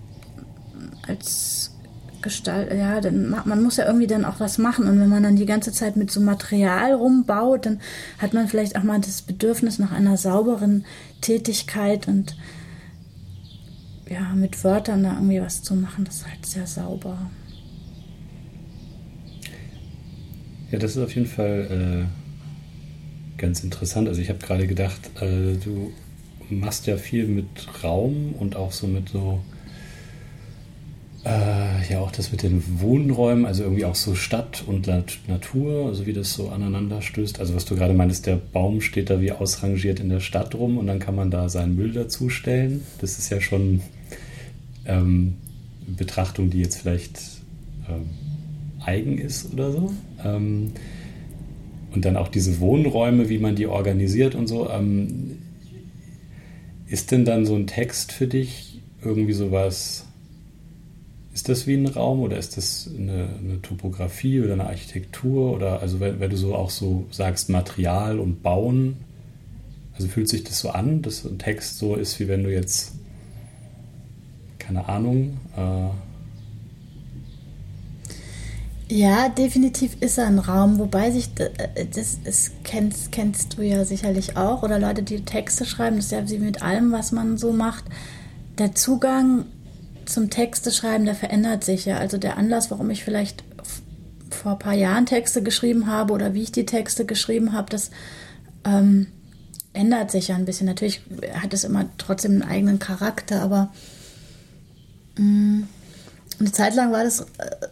als 1.07 1.73
Gestalt, 2.23 2.71
ja, 2.73 3.01
dann 3.01 3.31
man 3.31 3.63
muss 3.63 3.79
ja 3.79 3.87
irgendwie 3.87 4.07
dann 4.07 4.27
auch 4.27 4.41
was 4.41 4.59
machen 4.59 4.87
und 4.87 5.01
wenn 5.01 5.09
man 5.09 5.23
dann 5.23 5.37
die 5.37 5.47
ganze 5.47 5.73
Zeit 5.73 5.97
mit 5.97 6.11
so 6.11 6.21
Material 6.21 6.93
rumbaut, 6.93 7.65
dann 7.65 7.81
hat 8.19 8.35
man 8.35 8.47
vielleicht 8.47 8.77
auch 8.77 8.83
mal 8.83 9.01
das 9.01 9.23
Bedürfnis 9.23 9.79
nach 9.79 9.91
einer 9.91 10.19
sauberen 10.19 10.85
Tätigkeit 11.23 12.09
und 12.09 12.37
ja, 14.09 14.35
mit 14.35 14.63
Wörtern 14.65 15.03
da 15.03 15.15
irgendwie 15.15 15.41
was 15.41 15.63
zu 15.63 15.75
machen, 15.75 16.05
das 16.05 16.17
ist 16.17 16.29
halt 16.29 16.45
sehr 16.45 16.67
sauber. 16.67 17.17
Ja, 20.71 20.79
das 20.79 20.97
ist 20.97 21.03
auf 21.03 21.15
jeden 21.15 21.27
Fall 21.27 22.07
äh, 22.07 23.41
ganz 23.41 23.65
interessant. 23.65 24.09
Also 24.09 24.21
ich 24.21 24.29
habe 24.29 24.39
gerade 24.39 24.67
gedacht, 24.67 25.00
äh, 25.21 25.57
du 25.57 25.93
machst 26.49 26.87
ja 26.87 26.97
viel 26.97 27.27
mit 27.27 27.47
Raum 27.83 28.35
und 28.39 28.57
auch 28.57 28.73
so 28.73 28.87
mit 28.87 29.09
so 29.09 29.41
äh, 31.25 31.91
ja, 31.91 32.00
auch 32.00 32.12
das 32.12 32.33
mit 32.33 32.43
den 32.43 32.62
Wohnräumen, 32.81 33.45
also 33.45 33.65
irgendwie 33.65 33.85
auch 33.85 33.95
so 33.95 34.15
Stadt 34.15 34.65
und 34.67 34.87
Natur, 35.29 35.87
also 35.87 36.07
wie 36.07 36.12
das 36.12 36.33
so 36.33 36.49
aneinander 36.49 37.03
stößt. 37.03 37.41
Also 37.41 37.55
was 37.55 37.67
du 37.67 37.77
gerade 37.77 37.93
meintest, 37.93 38.27
der 38.27 38.37
Baum 38.37 38.81
steht 38.81 39.11
da 39.11 39.21
wie 39.21 39.33
ausrangiert 39.33 40.00
in 40.00 40.09
der 40.09 40.21
Stadt 40.21 40.55
rum 40.55 40.79
und 40.79 40.87
dann 40.87 40.99
kann 40.99 41.15
man 41.15 41.31
da 41.31 41.49
seinen 41.49 41.77
Müll 41.77 41.93
dazustellen. 41.93 42.83
Das 43.00 43.19
ist 43.19 43.29
ja 43.31 43.41
schon 43.41 43.83
ähm, 44.87 45.35
Betrachtung, 45.87 46.49
die 46.49 46.61
jetzt 46.61 46.77
vielleicht 46.77 47.21
ähm, 47.89 48.09
eigen 48.85 49.19
ist 49.19 49.53
oder 49.53 49.73
so. 49.73 49.93
Ähm, 50.25 50.73
und 51.93 52.05
dann 52.05 52.17
auch 52.17 52.29
diese 52.29 52.61
Wohnräume, 52.61 53.29
wie 53.29 53.39
man 53.39 53.57
die 53.57 53.67
organisiert 53.67 54.35
und 54.35 54.47
so. 54.47 54.71
Ähm, 54.71 55.39
ist 56.87 57.11
denn 57.11 57.25
dann 57.25 57.47
so 57.47 57.55
ein 57.55 57.67
Text 57.67 58.13
für 58.13 58.27
dich 58.27 58.81
irgendwie 59.03 59.33
sowas 59.33 60.07
ist 61.33 61.49
das 61.49 61.67
wie 61.67 61.75
ein 61.75 61.87
Raum 61.87 62.21
oder 62.21 62.37
ist 62.37 62.57
das 62.57 62.91
eine, 62.95 63.29
eine 63.39 63.63
Topografie 63.63 64.41
oder 64.41 64.55
eine 64.55 64.67
Architektur? 64.67 65.53
Oder 65.55 65.81
also 65.81 66.01
wenn, 66.01 66.19
wenn, 66.19 66.31
du 66.31 66.37
so 66.37 66.55
auch 66.55 66.71
so 66.71 67.07
sagst, 67.11 67.49
Material 67.49 68.19
und 68.19 68.43
Bauen, 68.43 68.97
also 69.95 70.09
fühlt 70.09 70.29
sich 70.29 70.45
das 70.45 70.59
so 70.59 70.71
an, 70.71 71.03
dass 71.03 71.25
ein 71.25 71.39
Text 71.39 71.79
so 71.79 71.95
ist, 71.95 72.19
wie 72.19 72.29
wenn 72.29 72.43
du 72.43 72.53
jetzt, 72.53 72.95
keine 74.59 74.89
Ahnung, 74.89 75.39
äh, 75.57 76.10
Ja, 78.91 79.29
definitiv 79.29 79.97
ist 80.01 80.19
er 80.19 80.27
ein 80.27 80.41
Raum, 80.41 80.81
wobei 80.81 81.13
sich 81.13 81.29
äh, 81.39 81.87
das, 81.95 82.19
das 82.25 82.51
kennst, 82.65 83.13
kennst 83.13 83.57
du 83.57 83.63
ja 83.63 83.85
sicherlich 83.85 84.37
auch 84.37 84.65
oder 84.65 84.81
Leute, 84.81 85.05
die 85.05 85.25
Texte 85.25 85.65
schreiben, 85.65 85.95
das 85.97 86.07
ist 86.07 86.11
ja 86.11 86.29
wie 86.29 86.39
mit 86.39 86.61
allem, 86.61 86.91
was 86.91 87.13
man 87.13 87.39
so 87.39 87.53
macht. 87.53 87.85
Der 88.59 88.75
Zugang 88.75 89.45
zum 90.07 90.29
Texte 90.29 90.73
schreiben, 90.73 91.05
der 91.05 91.15
verändert 91.15 91.63
sich 91.63 91.85
ja. 91.85 91.99
Also 91.99 92.19
der 92.19 92.37
Anlass, 92.37 92.73
warum 92.73 92.91
ich 92.91 93.05
vielleicht 93.05 93.45
vor 94.29 94.53
ein 94.53 94.59
paar 94.59 94.75
Jahren 94.75 95.07
Texte 95.07 95.41
geschrieben 95.41 95.87
habe 95.87 96.13
oder 96.13 96.35
wie 96.35 96.43
ich 96.43 96.51
die 96.51 96.67
Texte 96.67 97.07
geschrieben 97.07 97.53
habe, 97.53 97.71
das 97.71 97.93
ähm, 98.65 99.07
ändert 99.73 100.11
sich 100.11 100.29
ja 100.29 100.35
ein 100.35 100.47
bisschen. 100.47 100.67
Natürlich 100.67 101.01
hat 101.33 101.55
es 101.55 101.63
immer 101.63 101.89
trotzdem 101.97 102.33
einen 102.33 102.43
eigenen 102.43 102.79
Charakter, 102.81 103.41
aber 103.41 103.73
mh, 105.17 105.25
mm, 105.25 105.69
eine 106.41 106.53
Zeit 106.53 106.75
lang 106.75 106.91
war 106.91 107.05
das 107.05 107.21
äh, 107.21 107.25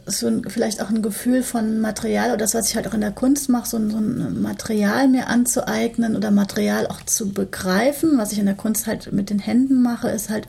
so 0.07 0.27
ein, 0.27 0.49
vielleicht 0.49 0.83
auch 0.83 0.91
ein 0.91 1.03
Gefühl 1.03 1.43
von 1.43 1.81
Material 1.81 2.29
oder 2.29 2.39
das, 2.39 2.55
was 2.55 2.69
ich 2.69 2.77
halt 2.77 2.87
auch 2.87 2.95
in 2.95 3.01
der 3.01 3.13
Kunst 3.13 3.49
mache, 3.49 3.69
so 3.69 3.79
ein, 3.79 3.91
so 3.91 3.97
ein 3.97 4.43
Material 4.43 5.09
mir 5.09 5.29
anzueignen 5.29 6.17
oder 6.17 6.31
Material 6.31 6.87
auch 6.87 7.03
zu 7.03 7.31
begreifen. 7.31 8.19
Was 8.19 8.33
ich 8.33 8.39
in 8.39 8.47
der 8.47 8.55
Kunst 8.55 8.87
halt 8.87 9.13
mit 9.13 9.31
den 9.31 9.39
Händen 9.39 9.83
mache, 9.83 10.11
ist 10.11 10.29
halt 10.29 10.47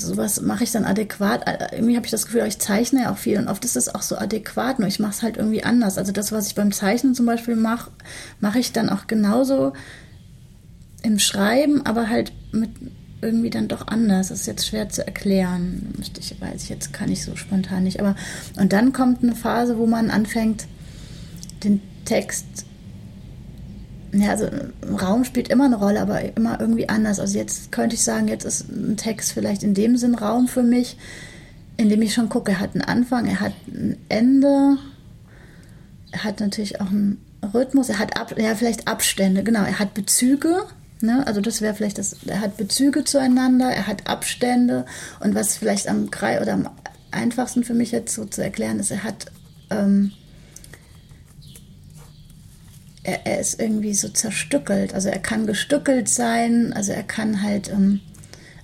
sowas 0.00 0.40
mache 0.40 0.64
ich 0.64 0.72
dann 0.72 0.84
adäquat. 0.84 1.46
Äh, 1.46 1.76
irgendwie 1.76 1.96
habe 1.96 2.06
ich 2.06 2.12
das 2.12 2.26
Gefühl, 2.26 2.46
ich 2.46 2.58
zeichne 2.58 3.02
ja 3.02 3.12
auch 3.12 3.18
viel 3.18 3.38
und 3.38 3.48
oft 3.48 3.64
ist 3.64 3.76
es 3.76 3.94
auch 3.94 4.02
so 4.02 4.16
adäquat, 4.16 4.78
nur 4.78 4.88
ich 4.88 5.00
mache 5.00 5.12
es 5.12 5.22
halt 5.22 5.36
irgendwie 5.36 5.64
anders. 5.64 5.98
Also 5.98 6.12
das, 6.12 6.32
was 6.32 6.46
ich 6.46 6.54
beim 6.54 6.72
Zeichnen 6.72 7.14
zum 7.14 7.26
Beispiel 7.26 7.56
mache, 7.56 7.90
mache 8.40 8.58
ich 8.58 8.72
dann 8.72 8.88
auch 8.88 9.06
genauso 9.06 9.72
im 11.02 11.18
Schreiben, 11.18 11.84
aber 11.84 12.08
halt 12.08 12.32
mit 12.52 12.70
irgendwie 13.22 13.50
dann 13.50 13.68
doch 13.68 13.86
anders. 13.86 14.28
Das 14.28 14.40
ist 14.40 14.46
jetzt 14.46 14.66
schwer 14.66 14.88
zu 14.88 15.06
erklären. 15.06 15.94
Ich, 16.00 16.40
weiß 16.40 16.62
ich 16.62 16.68
jetzt, 16.68 16.92
kann 16.92 17.10
ich 17.10 17.24
so 17.24 17.36
spontan 17.36 17.84
nicht. 17.84 18.00
Aber 18.00 18.16
und 18.56 18.72
dann 18.72 18.92
kommt 18.92 19.22
eine 19.22 19.34
Phase, 19.34 19.78
wo 19.78 19.86
man 19.86 20.10
anfängt, 20.10 20.66
den 21.62 21.80
Text 22.04 22.46
ja, 24.12 24.30
also 24.30 24.48
Raum 25.00 25.24
spielt 25.24 25.48
immer 25.48 25.66
eine 25.66 25.76
Rolle, 25.76 26.00
aber 26.00 26.36
immer 26.36 26.60
irgendwie 26.60 26.88
anders. 26.88 27.20
Also 27.20 27.38
jetzt 27.38 27.70
könnte 27.70 27.94
ich 27.94 28.02
sagen, 28.02 28.28
jetzt 28.28 28.44
ist 28.44 28.68
ein 28.68 28.96
Text 28.96 29.32
vielleicht 29.32 29.62
in 29.62 29.74
dem 29.74 29.96
Sinn 29.96 30.14
Raum 30.14 30.48
für 30.48 30.62
mich, 30.62 30.96
indem 31.76 32.02
ich 32.02 32.12
schon 32.12 32.28
gucke, 32.28 32.52
er 32.52 32.60
hat 32.60 32.74
einen 32.74 32.82
Anfang, 32.82 33.26
er 33.26 33.40
hat 33.40 33.52
ein 33.68 33.96
Ende, 34.08 34.78
er 36.10 36.24
hat 36.24 36.40
natürlich 36.40 36.80
auch 36.80 36.90
einen 36.90 37.24
Rhythmus, 37.54 37.88
er 37.88 37.98
hat 37.98 38.18
Ab 38.18 38.34
ja, 38.36 38.54
vielleicht 38.54 38.88
Abstände, 38.88 39.44
genau, 39.44 39.62
er 39.62 39.78
hat 39.78 39.94
Bezüge, 39.94 40.64
ne? 41.02 41.26
also 41.26 41.40
das 41.40 41.60
wäre 41.60 41.74
vielleicht 41.74 41.98
das, 41.98 42.16
er 42.26 42.40
hat 42.40 42.56
Bezüge 42.56 43.04
zueinander, 43.04 43.70
er 43.70 43.86
hat 43.86 44.08
Abstände 44.08 44.84
und 45.20 45.34
was 45.34 45.56
vielleicht 45.56 45.88
am 45.88 46.08
oder 46.08 46.52
am 46.52 46.68
einfachsten 47.10 47.64
für 47.64 47.74
mich 47.74 47.92
jetzt 47.92 48.14
so 48.14 48.24
zu 48.24 48.42
erklären 48.42 48.78
ist, 48.78 48.90
er 48.90 49.04
hat 49.04 49.26
ähm, 49.70 50.12
er, 53.02 53.26
er, 53.26 53.40
ist 53.40 53.60
irgendwie 53.60 53.94
so 53.94 54.08
zerstückelt. 54.08 54.94
Also 54.94 55.08
er 55.08 55.18
kann 55.18 55.46
gestückelt 55.46 56.08
sein, 56.08 56.72
also 56.72 56.92
er 56.92 57.02
kann 57.02 57.42
halt, 57.42 57.70
ähm, 57.70 58.00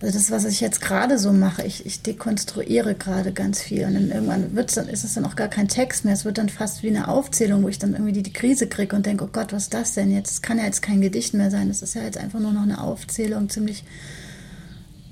also 0.01 0.13
das, 0.13 0.31
was 0.31 0.45
ich 0.45 0.61
jetzt 0.61 0.81
gerade 0.81 1.19
so 1.19 1.33
mache, 1.33 1.65
ich, 1.65 1.87
ich 1.87 2.03
dekonstruiere 2.03 2.95
gerade 2.95 3.33
ganz 3.33 3.63
viel 3.63 3.85
und 3.87 3.95
dann 3.95 4.11
irgendwann 4.11 4.55
wird's 4.55 4.75
dann, 4.75 4.89
ist 4.89 5.05
es 5.05 5.15
dann 5.15 5.25
auch 5.25 5.37
gar 5.37 5.49
kein 5.49 5.69
Text 5.69 6.05
mehr, 6.05 6.13
es 6.13 6.25
wird 6.25 6.39
dann 6.39 6.49
fast 6.51 6.83
wie 6.83 6.89
eine 6.89 7.09
Aufzählung, 7.09 7.63
wo 7.63 7.69
ich 7.69 7.79
dann 7.79 7.93
irgendwie 7.93 8.13
die, 8.13 8.23
die 8.23 8.33
Krise 8.33 8.67
kriege 8.67 8.95
und 8.95 9.07
denke, 9.07 9.25
oh 9.25 9.31
Gott, 9.33 9.53
was 9.53 9.65
ist 9.65 9.75
das 9.75 9.95
denn 9.95 10.11
jetzt? 10.11 10.33
Das 10.33 10.43
kann 10.43 10.59
ja 10.59 10.65
jetzt 10.65 10.83
kein 10.83 11.01
Gedicht 11.01 11.33
mehr 11.33 11.51
sein, 11.51 11.69
das 11.69 11.81
ist 11.81 11.95
ja 11.95 12.03
jetzt 12.03 12.19
einfach 12.19 12.41
nur 12.41 12.53
noch 12.53 12.63
eine 12.63 12.81
Aufzählung, 12.81 13.49
ziemlich 13.49 13.85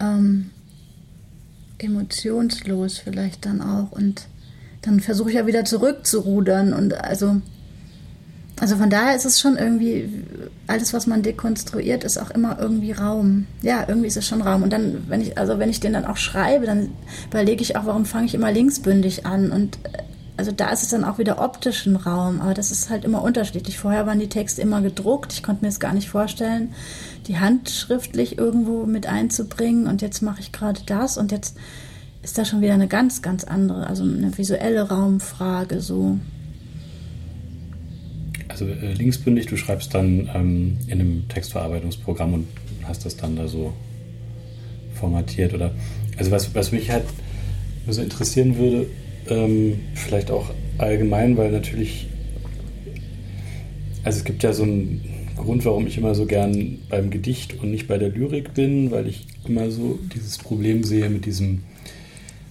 ähm, 0.00 0.50
emotionslos 1.78 2.98
vielleicht 2.98 3.46
dann 3.46 3.60
auch. 3.60 3.92
Und 3.92 4.26
dann 4.82 5.00
versuche 5.00 5.30
ich 5.30 5.36
ja 5.36 5.46
wieder 5.46 5.64
zurückzurudern 5.64 6.72
und 6.72 6.94
also 6.94 7.40
also 8.60 8.76
von 8.76 8.88
daher 8.88 9.16
ist 9.16 9.24
es 9.24 9.40
schon 9.40 9.56
irgendwie, 9.56 10.24
alles, 10.68 10.92
was 10.94 11.06
man 11.06 11.22
dekonstruiert, 11.22 12.04
ist 12.04 12.18
auch 12.18 12.30
immer 12.30 12.58
irgendwie 12.60 12.92
Raum. 12.92 13.46
Ja, 13.62 13.84
irgendwie 13.88 14.06
ist 14.06 14.16
es 14.16 14.26
schon 14.26 14.42
Raum. 14.42 14.62
Und 14.62 14.72
dann, 14.72 15.04
wenn 15.08 15.20
ich, 15.20 15.36
also 15.36 15.58
wenn 15.58 15.70
ich 15.70 15.80
den 15.80 15.92
dann 15.92 16.04
auch 16.04 16.16
schreibe, 16.16 16.64
dann 16.64 16.90
überlege 17.30 17.62
ich 17.62 17.76
auch, 17.76 17.86
warum 17.86 18.04
fange 18.04 18.26
ich 18.26 18.34
immer 18.34 18.52
linksbündig 18.52 19.26
an? 19.26 19.50
Und 19.50 19.78
äh, 19.84 20.02
also 20.36 20.52
da 20.52 20.70
ist 20.70 20.82
es 20.82 20.88
dann 20.88 21.04
auch 21.04 21.18
wieder 21.18 21.40
optischen 21.40 21.96
Raum, 21.96 22.40
aber 22.40 22.54
das 22.54 22.70
ist 22.70 22.90
halt 22.90 23.04
immer 23.04 23.22
unterschiedlich. 23.22 23.78
Vorher 23.78 24.06
waren 24.06 24.20
die 24.20 24.28
Texte 24.28 24.62
immer 24.62 24.82
gedruckt, 24.82 25.32
ich 25.32 25.42
konnte 25.42 25.64
mir 25.64 25.68
es 25.68 25.80
gar 25.80 25.92
nicht 25.92 26.08
vorstellen, 26.08 26.74
die 27.26 27.38
handschriftlich 27.38 28.38
irgendwo 28.38 28.84
mit 28.84 29.06
einzubringen 29.06 29.86
und 29.86 30.02
jetzt 30.02 30.22
mache 30.22 30.40
ich 30.40 30.52
gerade 30.52 30.80
das 30.86 31.18
und 31.18 31.32
jetzt 31.32 31.56
ist 32.22 32.38
da 32.38 32.44
schon 32.44 32.62
wieder 32.62 32.74
eine 32.74 32.88
ganz, 32.88 33.22
ganz 33.22 33.44
andere, 33.44 33.86
also 33.86 34.02
eine 34.02 34.36
visuelle 34.36 34.88
Raumfrage 34.88 35.80
so 35.80 36.18
also 38.54 38.66
äh, 38.66 38.92
linksbündig, 38.92 39.46
du 39.46 39.56
schreibst 39.56 39.92
dann 39.94 40.30
ähm, 40.32 40.78
in 40.86 41.00
einem 41.00 41.28
Textverarbeitungsprogramm 41.28 42.34
und 42.34 42.46
hast 42.84 43.04
das 43.04 43.16
dann 43.16 43.34
da 43.34 43.48
so 43.48 43.72
formatiert 44.94 45.54
oder? 45.54 45.72
Also 46.16 46.30
was, 46.30 46.54
was 46.54 46.70
mich 46.70 46.90
halt 46.90 47.04
so 47.88 48.00
interessieren 48.00 48.56
würde, 48.56 48.86
ähm, 49.28 49.80
vielleicht 49.94 50.30
auch 50.30 50.50
allgemein, 50.78 51.36
weil 51.36 51.50
natürlich, 51.50 52.06
also 54.04 54.18
es 54.18 54.24
gibt 54.24 54.44
ja 54.44 54.52
so 54.52 54.62
einen 54.62 55.02
Grund, 55.36 55.64
warum 55.64 55.88
ich 55.88 55.98
immer 55.98 56.14
so 56.14 56.24
gern 56.24 56.78
beim 56.88 57.10
Gedicht 57.10 57.60
und 57.60 57.72
nicht 57.72 57.88
bei 57.88 57.98
der 57.98 58.10
Lyrik 58.10 58.54
bin, 58.54 58.92
weil 58.92 59.08
ich 59.08 59.26
immer 59.46 59.72
so 59.72 59.98
dieses 60.14 60.38
Problem 60.38 60.84
sehe 60.84 61.10
mit 61.10 61.26
diesem 61.26 61.62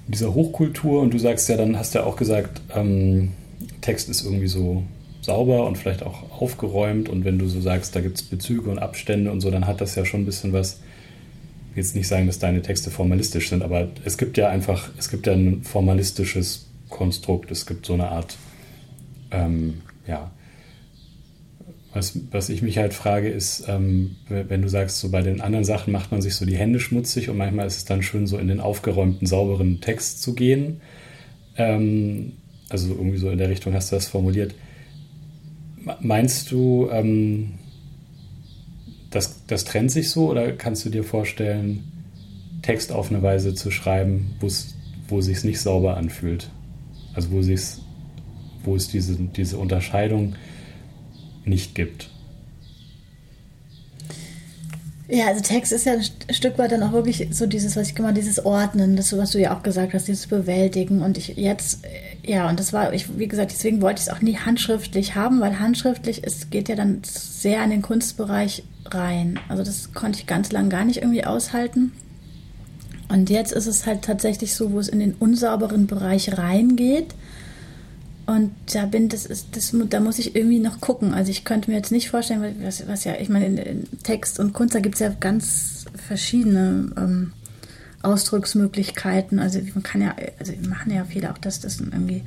mit 0.06 0.16
dieser 0.16 0.34
Hochkultur. 0.34 1.02
Und 1.02 1.14
du 1.14 1.18
sagst 1.18 1.48
ja, 1.48 1.56
dann 1.56 1.80
hast 1.80 1.96
ja 1.96 2.04
auch 2.04 2.18
gesagt, 2.18 2.62
ähm, 2.76 3.32
Text 3.80 4.10
ist 4.10 4.26
irgendwie 4.26 4.48
so 4.48 4.84
sauber 5.24 5.66
und 5.66 5.78
vielleicht 5.78 6.04
auch 6.04 6.42
aufgeräumt. 6.42 7.10
Und 7.10 7.26
wenn 7.26 7.40
du 7.40 7.48
so 7.48 7.62
sagst, 7.62 7.96
da 7.96 8.02
gibt 8.02 8.18
es 8.18 8.24
Bezüge 8.24 8.70
und 8.70 8.80
Abstände 8.80 9.32
und 9.32 9.42
so, 9.42 9.50
dann 9.50 9.66
hat 9.66 9.82
das 9.82 9.96
ja 9.96 10.06
schon 10.06 10.22
ein 10.22 10.26
bisschen 10.26 10.54
was. 10.54 10.82
Ich 11.70 11.78
will 11.78 11.84
jetzt 11.84 11.96
nicht 11.96 12.08
sagen, 12.08 12.28
dass 12.28 12.40
deine 12.40 12.62
Texte 12.62 12.92
formalistisch 12.92 13.50
sind, 13.50 13.64
aber 13.64 13.88
es 14.06 14.18
gibt 14.18 14.38
ja 14.38 14.50
einfach, 14.50 14.90
es 14.98 15.10
gibt 15.10 15.26
ja 15.26 15.34
ein 15.34 15.64
formalistisches 15.64 16.68
Konstrukt. 16.90 17.50
Es 17.52 17.66
gibt 17.66 17.86
so 17.86 17.94
eine 17.94 18.10
Art, 18.10 18.38
ähm, 19.32 19.82
ja. 20.08 20.32
Was, 21.94 22.18
was 22.32 22.50
ich 22.50 22.64
mich 22.64 22.80
halt 22.80 22.94
frage, 22.94 23.30
ist, 23.30 23.66
ähm, 23.68 24.16
wenn 24.28 24.64
du 24.64 24.68
sagst, 24.68 25.00
so 25.00 25.10
bei 25.10 25.22
den 25.22 25.42
anderen 25.42 25.64
Sachen 25.64 25.94
macht 25.94 26.12
man 26.12 26.24
sich 26.24 26.34
so 26.34 26.44
die 26.44 26.58
Hände 26.58 26.80
schmutzig 26.80 27.30
und 27.30 27.38
manchmal 27.38 27.68
ist 27.68 27.78
es 27.78 27.86
dann 27.86 28.02
schön, 28.02 28.26
so 28.26 28.40
in 28.40 28.48
den 28.48 28.60
aufgeräumten, 28.60 29.28
sauberen 29.28 29.80
Text 29.80 30.24
zu 30.24 30.34
gehen. 30.34 30.82
Ähm, 31.56 32.34
also 32.70 32.90
irgendwie 32.90 33.20
so 33.20 33.30
in 33.30 33.38
der 33.38 33.50
Richtung 33.50 33.74
hast 33.76 33.92
du 33.92 33.96
das 33.96 34.08
formuliert. 34.08 34.56
Meinst 36.02 36.52
du, 36.52 36.90
ähm, 36.92 37.54
das, 39.10 39.46
das 39.48 39.66
trennt 39.66 39.92
sich 39.92 40.10
so 40.10 40.30
oder 40.30 40.54
kannst 40.54 40.86
du 40.86 40.90
dir 40.90 41.04
vorstellen, 41.04 41.84
Text 42.62 42.92
auf 42.92 43.12
eine 43.12 43.22
Weise 43.22 43.54
zu 43.54 43.70
schreiben, 43.72 44.36
wo 44.40 44.48
es 44.48 45.26
sich 45.26 45.44
nicht 45.44 45.60
sauber 45.60 45.98
anfühlt? 45.98 46.50
Also 47.14 47.32
wo, 47.32 47.42
sich's, 47.42 47.82
wo 48.64 48.76
es 48.76 48.88
diese, 48.88 49.16
diese 49.16 49.58
Unterscheidung 49.58 50.36
nicht 51.46 51.76
gibt? 51.76 52.10
Ja, 55.10 55.28
also 55.28 55.42
Text 55.42 55.72
ist 55.74 55.86
ja 55.86 55.94
ein 55.94 56.34
Stück 56.34 56.58
weit 56.58 56.72
dann 56.72 56.82
auch 56.82 56.94
wirklich 56.94 57.28
so 57.32 57.46
dieses, 57.46 57.76
was 57.76 57.90
ich 57.90 57.96
gemacht 57.96 58.18
dieses 58.18 58.44
Ordnen, 58.44 58.96
das, 58.96 59.16
was 59.16 59.32
du 59.32 59.40
ja 59.40 59.56
auch 59.56 59.62
gesagt 59.62 59.94
hast, 59.94 60.08
dieses 60.08 60.28
Bewältigen. 60.28 61.02
Und 61.02 61.18
ich 61.18 61.36
jetzt, 61.36 61.84
ja, 62.26 62.50
und 62.50 62.60
das 62.60 62.72
war, 62.72 62.94
ich, 62.94 63.18
wie 63.18 63.28
gesagt, 63.28 63.52
deswegen 63.52 63.82
wollte 63.82 64.02
ich 64.02 64.08
es 64.08 64.14
auch 64.14 64.22
nie 64.22 64.38
handschriftlich 64.38 65.16
haben, 65.16 65.42
weil 65.42 65.60
handschriftlich 65.60 66.22
es 66.24 66.50
geht 66.50 66.70
ja 66.70 66.76
dann 66.76 67.02
sehr 67.04 67.64
in 67.64 67.70
den 67.70 67.82
Kunstbereich 67.82 68.64
rein. 68.86 69.40
Also 69.50 69.64
das 69.64 69.94
konnte 69.94 70.20
ich 70.20 70.28
ganz 70.28 70.52
lang 70.52 70.70
gar 70.70 70.86
nicht 70.86 71.02
irgendwie 71.02 71.26
aushalten. 71.26 71.92
Und 73.10 73.30
jetzt 73.30 73.52
ist 73.52 73.68
es 73.68 73.86
halt 73.86 74.04
tatsächlich 74.04 74.56
so, 74.56 74.72
wo 74.72 74.80
es 74.80 74.88
in 74.88 75.00
den 75.00 75.14
unsauberen 75.14 75.86
Bereich 75.86 76.38
reingeht 76.38 77.14
und 78.26 78.52
da 78.74 78.86
bin 78.86 79.10
das 79.10 79.26
ist 79.26 79.56
das 79.56 79.76
da 79.90 80.00
muss 80.00 80.18
ich 80.18 80.36
irgendwie 80.36 80.60
noch 80.60 80.80
gucken. 80.80 81.14
Also 81.14 81.30
ich 81.30 81.44
könnte 81.44 81.70
mir 81.70 81.76
jetzt 81.76 81.92
nicht 81.92 82.10
vorstellen, 82.10 82.56
was, 82.62 82.88
was 82.88 83.04
ja, 83.04 83.16
ich 83.20 83.28
meine, 83.28 83.46
in, 83.48 83.58
in 83.58 83.88
Text 84.04 84.40
und 84.40 84.54
Kunst, 84.54 84.74
da 84.74 84.80
gibt 84.80 84.96
es 84.96 85.02
ja 85.02 85.10
ganz 85.20 85.86
verschiedene 86.08 86.92
ähm, 86.98 87.34
Ausdrucksmöglichkeiten. 88.04 89.40
Also 89.40 89.60
man 89.74 89.84
kann 89.84 90.02
ja, 90.02 90.16
also 90.40 90.54
wir 90.54 90.70
machen 90.70 90.92
ja 90.92 91.06
viele 91.06 91.32
auch, 91.32 91.38
dass 91.38 91.60
das 91.60 91.80
irgendwie 91.80 92.24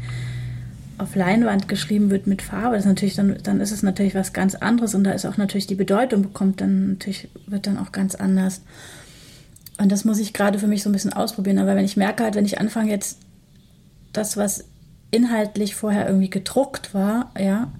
auf 0.99 1.15
Leinwand 1.15 1.69
geschrieben 1.69 2.11
wird 2.11 2.27
mit 2.27 2.41
Farbe, 2.41 2.75
das 2.75 2.85
ist 2.85 2.89
natürlich 2.89 3.15
dann, 3.15 3.37
dann 3.43 3.61
ist 3.61 3.71
es 3.71 3.83
natürlich 3.83 4.15
was 4.15 4.33
ganz 4.33 4.55
anderes 4.55 4.95
und 4.95 5.05
da 5.05 5.13
ist 5.13 5.27
auch 5.27 5.37
natürlich 5.37 5.67
die 5.67 5.75
Bedeutung 5.75 6.23
bekommt 6.23 6.61
dann 6.61 6.93
natürlich, 6.93 7.29
wird 7.47 7.67
dann 7.67 7.79
auch 7.79 7.93
ganz 7.93 8.15
anders. 8.15 8.63
Und 9.79 9.93
das 9.93 10.07
muss 10.07 10.19
ich 10.19 10.33
gerade 10.33 10.59
für 10.59 10.67
mich 10.67 10.83
so 10.83 10.89
ein 10.89 10.93
bisschen 10.95 11.13
ausprobieren. 11.13 11.59
Aber 11.59 11.77
wenn 11.77 11.85
ich 11.85 11.99
merke 11.99 12.25
halt, 12.25 12.35
wenn 12.35 12.47
ich 12.47 12.59
anfange 12.59 12.91
jetzt 12.91 13.19
das, 14.15 14.39
was 14.39 14.65
inhaltlich 15.11 15.75
vorher 15.75 16.07
irgendwie 16.07 16.31
gedruckt 16.31 16.95
war, 16.95 17.31
ja, 17.39 17.71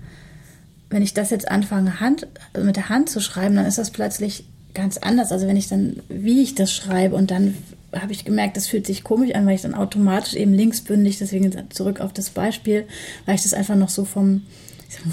wenn 0.91 1.03
ich 1.03 1.15
das 1.15 1.31
jetzt 1.31 1.51
anfange, 1.51 2.01
Hand, 2.01 2.27
also 2.53 2.67
mit 2.67 2.77
der 2.77 2.91
Hand 2.91 3.09
zu 3.09 3.21
schreiben, 3.21 3.57
dann 3.57 3.65
ist 3.65 3.79
das 3.79 3.91
plötzlich 3.91 4.47
ganz 4.75 4.99
anders. 4.99 5.33
Also 5.33 5.47
wenn 5.47 5.57
ich 5.57 5.69
dann, 5.69 6.03
wie 6.09 6.43
ich 6.43 6.55
das 6.55 6.71
schreibe 6.71 7.17
und 7.17 7.31
dann 7.31 7.55
habe 8.03 8.13
ich 8.13 8.25
gemerkt, 8.25 8.57
das 8.57 8.67
fühlt 8.67 8.87
sich 8.87 9.05
komisch 9.05 9.35
an, 9.35 9.47
weil 9.47 9.55
ich 9.55 9.63
dann 9.63 9.75
automatisch 9.75 10.35
eben 10.35 10.53
linksbündig, 10.53 11.19
deswegen 11.19 11.53
zurück 11.71 12.01
auf 12.01 12.13
das 12.13 12.31
Beispiel, 12.31 12.87
weil 13.25 13.35
ich 13.35 13.43
das 13.43 13.55
einfach 13.55 13.77
noch 13.77 13.89
so 13.89 14.05
vom, 14.05 14.43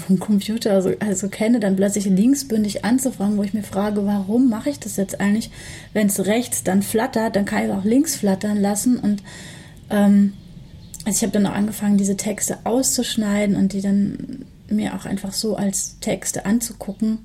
vom 0.06 0.18
Computer 0.18 0.72
also, 0.72 0.92
also 1.00 1.28
kenne, 1.28 1.60
dann 1.60 1.76
plötzlich 1.76 2.06
linksbündig 2.06 2.84
anzufangen, 2.84 3.36
wo 3.36 3.42
ich 3.42 3.54
mir 3.54 3.62
frage, 3.62 4.06
warum 4.06 4.48
mache 4.48 4.70
ich 4.70 4.78
das 4.78 4.96
jetzt 4.96 5.20
eigentlich? 5.20 5.50
Wenn 5.92 6.06
es 6.06 6.26
rechts 6.26 6.62
dann 6.62 6.82
flattert, 6.82 7.36
dann 7.36 7.44
kann 7.44 7.64
ich 7.64 7.70
auch 7.70 7.84
links 7.84 8.16
flattern 8.16 8.60
lassen 8.60 8.98
und 8.98 9.22
ähm, 9.90 10.32
also 11.04 11.18
ich 11.18 11.22
habe 11.22 11.32
dann 11.32 11.46
auch 11.46 11.54
angefangen, 11.54 11.98
diese 11.98 12.16
Texte 12.16 12.58
auszuschneiden 12.64 13.56
und 13.56 13.74
die 13.74 13.82
dann 13.82 14.46
mir 14.68 14.94
auch 14.94 15.04
einfach 15.04 15.32
so 15.32 15.54
als 15.56 15.98
Texte 16.00 16.46
anzugucken 16.46 17.18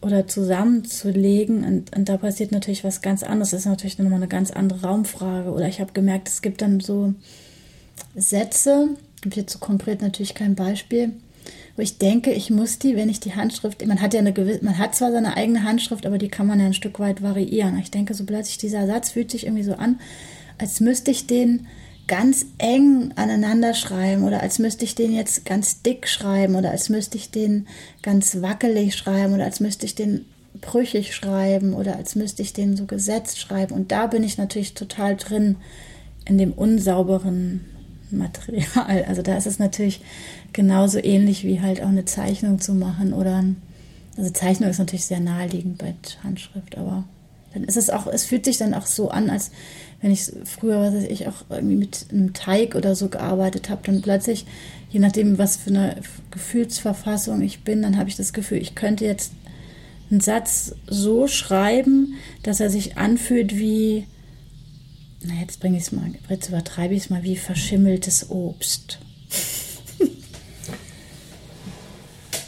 oder 0.00 0.26
zusammenzulegen. 0.26 1.64
Und, 1.64 1.96
und 1.96 2.08
da 2.08 2.16
passiert 2.16 2.52
natürlich 2.52 2.84
was 2.84 3.02
ganz 3.02 3.22
anderes. 3.22 3.50
Das 3.50 3.60
ist 3.60 3.66
natürlich 3.66 3.98
nochmal 3.98 4.14
eine 4.14 4.28
ganz 4.28 4.50
andere 4.50 4.82
Raumfrage. 4.82 5.50
Oder 5.50 5.68
ich 5.68 5.80
habe 5.80 5.92
gemerkt, 5.92 6.28
es 6.28 6.42
gibt 6.42 6.62
dann 6.62 6.80
so 6.80 7.14
Sätze, 8.14 8.90
ich 9.24 9.36
jetzt 9.36 9.52
so 9.52 9.58
konkret 9.58 10.02
natürlich 10.02 10.34
kein 10.34 10.54
Beispiel, 10.54 11.12
wo 11.76 11.82
ich 11.82 11.98
denke, 11.98 12.32
ich 12.32 12.50
muss 12.50 12.78
die, 12.78 12.96
wenn 12.96 13.08
ich 13.08 13.20
die 13.20 13.34
Handschrift, 13.34 13.86
man 13.86 14.00
hat 14.00 14.14
ja 14.14 14.20
eine 14.20 14.32
gewisse, 14.32 14.64
man 14.64 14.78
hat 14.78 14.94
zwar 14.94 15.12
seine 15.12 15.36
eigene 15.36 15.64
Handschrift, 15.64 16.06
aber 16.06 16.18
die 16.18 16.28
kann 16.28 16.46
man 16.46 16.60
ja 16.60 16.66
ein 16.66 16.74
Stück 16.74 16.98
weit 16.98 17.22
variieren. 17.22 17.78
Ich 17.78 17.90
denke, 17.90 18.14
so 18.14 18.24
plötzlich 18.24 18.58
dieser 18.58 18.86
Satz 18.86 19.10
fühlt 19.10 19.30
sich 19.30 19.44
irgendwie 19.44 19.64
so 19.64 19.74
an, 19.74 20.00
als 20.58 20.80
müsste 20.80 21.10
ich 21.10 21.26
den 21.26 21.66
ganz 22.10 22.44
eng 22.58 23.12
aneinander 23.14 23.72
schreiben 23.72 24.24
oder 24.24 24.42
als 24.42 24.58
müsste 24.58 24.84
ich 24.84 24.96
den 24.96 25.14
jetzt 25.14 25.44
ganz 25.44 25.80
dick 25.82 26.08
schreiben 26.08 26.56
oder 26.56 26.72
als 26.72 26.88
müsste 26.88 27.16
ich 27.16 27.30
den 27.30 27.68
ganz 28.02 28.42
wackelig 28.42 28.96
schreiben 28.96 29.32
oder 29.32 29.44
als 29.44 29.60
müsste 29.60 29.86
ich 29.86 29.94
den 29.94 30.24
brüchig 30.60 31.14
schreiben 31.14 31.72
oder 31.72 31.94
als 31.94 32.16
müsste 32.16 32.42
ich 32.42 32.52
den 32.52 32.76
so 32.76 32.86
gesetzt 32.86 33.38
schreiben. 33.38 33.76
Und 33.76 33.92
da 33.92 34.08
bin 34.08 34.24
ich 34.24 34.38
natürlich 34.38 34.74
total 34.74 35.14
drin 35.14 35.54
in 36.24 36.36
dem 36.36 36.52
unsauberen 36.52 37.64
Material. 38.10 39.04
Also 39.06 39.22
da 39.22 39.36
ist 39.36 39.46
es 39.46 39.60
natürlich 39.60 40.00
genauso 40.52 40.98
ähnlich 40.98 41.44
wie 41.44 41.60
halt 41.60 41.80
auch 41.80 41.90
eine 41.90 42.06
Zeichnung 42.06 42.58
zu 42.58 42.74
machen 42.74 43.12
oder 43.12 43.44
also 44.16 44.30
Zeichnung 44.30 44.68
ist 44.68 44.78
natürlich 44.78 45.04
sehr 45.04 45.20
naheliegend 45.20 45.78
bei 45.78 45.94
Handschrift, 46.24 46.76
aber 46.76 47.04
dann 47.52 47.64
ist 47.64 47.76
es 47.76 47.90
auch, 47.90 48.06
es 48.06 48.24
fühlt 48.24 48.44
sich 48.44 48.58
dann 48.58 48.74
auch 48.74 48.86
so 48.86 49.10
an, 49.10 49.30
als 49.30 49.50
wenn 50.00 50.12
ich 50.12 50.32
früher, 50.44 50.80
was 50.80 50.94
weiß 50.94 51.04
ich, 51.04 51.28
auch 51.28 51.44
irgendwie 51.50 51.76
mit 51.76 52.06
einem 52.10 52.32
Teig 52.32 52.74
oder 52.74 52.94
so 52.94 53.08
gearbeitet 53.08 53.68
habe, 53.68 53.82
dann 53.84 54.00
plötzlich, 54.00 54.46
je 54.90 55.00
nachdem, 55.00 55.36
was 55.38 55.56
für 55.56 55.70
eine 55.70 55.96
Gefühlsverfassung 56.30 57.42
ich 57.42 57.60
bin, 57.60 57.82
dann 57.82 57.98
habe 57.98 58.08
ich 58.08 58.16
das 58.16 58.32
Gefühl, 58.32 58.58
ich 58.58 58.74
könnte 58.74 59.04
jetzt 59.04 59.32
einen 60.10 60.20
Satz 60.20 60.74
so 60.86 61.28
schreiben, 61.28 62.14
dass 62.42 62.60
er 62.60 62.70
sich 62.70 62.96
anfühlt 62.96 63.56
wie, 63.56 64.06
na 65.22 65.34
jetzt 65.40 65.60
bringe 65.60 65.76
ich 65.76 65.84
es 65.84 65.92
mal, 65.92 66.10
jetzt 66.28 66.48
übertreibe 66.48 66.94
ich 66.94 67.04
es 67.04 67.10
mal, 67.10 67.22
wie 67.22 67.36
verschimmeltes 67.36 68.30
Obst. 68.30 68.98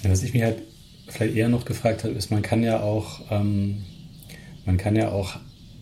ja, 0.02 0.10
was 0.10 0.22
ich 0.22 0.32
mir 0.32 0.46
halt 0.46 0.62
vielleicht 1.08 1.36
eher 1.36 1.48
noch 1.48 1.66
gefragt 1.66 2.04
habe, 2.04 2.14
ist, 2.14 2.30
man 2.30 2.42
kann 2.42 2.62
ja 2.62 2.80
auch, 2.80 3.20
ähm, 3.30 3.84
man 4.64 4.76
kann 4.76 4.96
ja 4.96 5.10
auch 5.10 5.36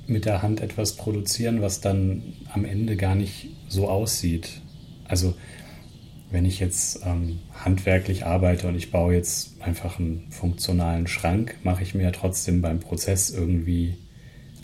mit 0.06 0.24
der 0.24 0.42
Hand 0.42 0.60
etwas 0.60 0.96
produzieren, 0.96 1.62
was 1.62 1.80
dann 1.80 2.22
am 2.52 2.64
Ende 2.64 2.96
gar 2.96 3.14
nicht 3.14 3.48
so 3.68 3.88
aussieht. 3.88 4.60
Also 5.06 5.34
wenn 6.30 6.44
ich 6.44 6.60
jetzt 6.60 7.00
ähm, 7.04 7.40
handwerklich 7.52 8.24
arbeite 8.24 8.68
und 8.68 8.76
ich 8.76 8.90
baue 8.90 9.14
jetzt 9.14 9.60
einfach 9.60 9.98
einen 9.98 10.26
funktionalen 10.30 11.06
Schrank, 11.06 11.56
mache 11.64 11.82
ich 11.82 11.94
mir 11.94 12.04
ja 12.04 12.10
trotzdem 12.12 12.62
beim 12.62 12.80
Prozess 12.80 13.30
irgendwie 13.30 13.96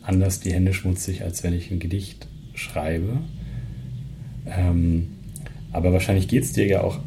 anders 0.03 0.41
die 0.41 0.53
Hände 0.53 0.73
schmutzig, 0.73 1.23
als 1.23 1.43
wenn 1.43 1.53
ich 1.53 1.71
ein 1.71 1.81
Gedicht 1.81 2.29
schreibe. 2.55 3.19
Ähm, 4.47 5.09
aber 5.73 5.93
wahrscheinlich 5.93 6.29
geht 6.29 6.45
es 6.45 6.53
dir 6.53 6.67
ja 6.67 6.83
auch, 6.83 7.01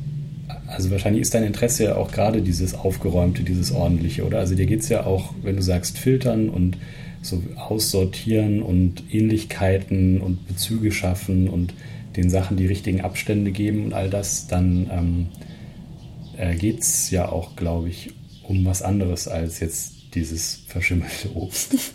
also 0.70 0.92
wahrscheinlich 0.92 1.22
ist 1.22 1.34
dein 1.34 1.44
Interesse 1.44 1.86
ja 1.86 1.96
auch 1.96 2.12
gerade 2.12 2.42
dieses 2.42 2.76
Aufgeräumte, 2.76 3.44
dieses 3.44 3.72
Ordentliche, 3.72 4.26
oder? 4.26 4.40
Also 4.40 4.56
dir 4.56 4.66
geht 4.66 4.82
es 4.82 4.90
ja 4.90 5.06
auch, 5.06 5.34
wenn 5.42 5.56
du 5.56 5.62
sagst, 5.62 5.98
filtern 5.98 6.50
und 6.50 6.78
so 7.22 7.44
aussortieren 7.56 8.62
und 8.62 9.04
Ähnlichkeiten 9.12 10.22
und 10.22 10.48
Bezüge 10.48 10.92
schaffen 10.92 11.50
und 11.50 11.74
den 12.16 12.30
Sachen 12.30 12.58
die 12.58 12.66
richtigen 12.66 13.02
Abstände 13.02 13.52
geben 13.52 13.86
und 13.86 13.94
all 13.94 14.10
das, 14.10 14.48
dann 14.48 14.90
ähm, 14.92 15.28
äh, 16.38 16.56
geht 16.56 16.82
es 16.82 17.12
ja 17.12 17.30
auch, 17.30 17.56
glaube 17.56 17.90
ich, 17.90 18.12
um 18.44 18.66
was 18.66 18.82
anderes 18.82 19.28
als 19.28 19.60
jetzt 19.60 20.16
dieses 20.16 20.62
verschimmelte 20.68 21.36
Obst. 21.36 21.74
ja. 21.74 21.80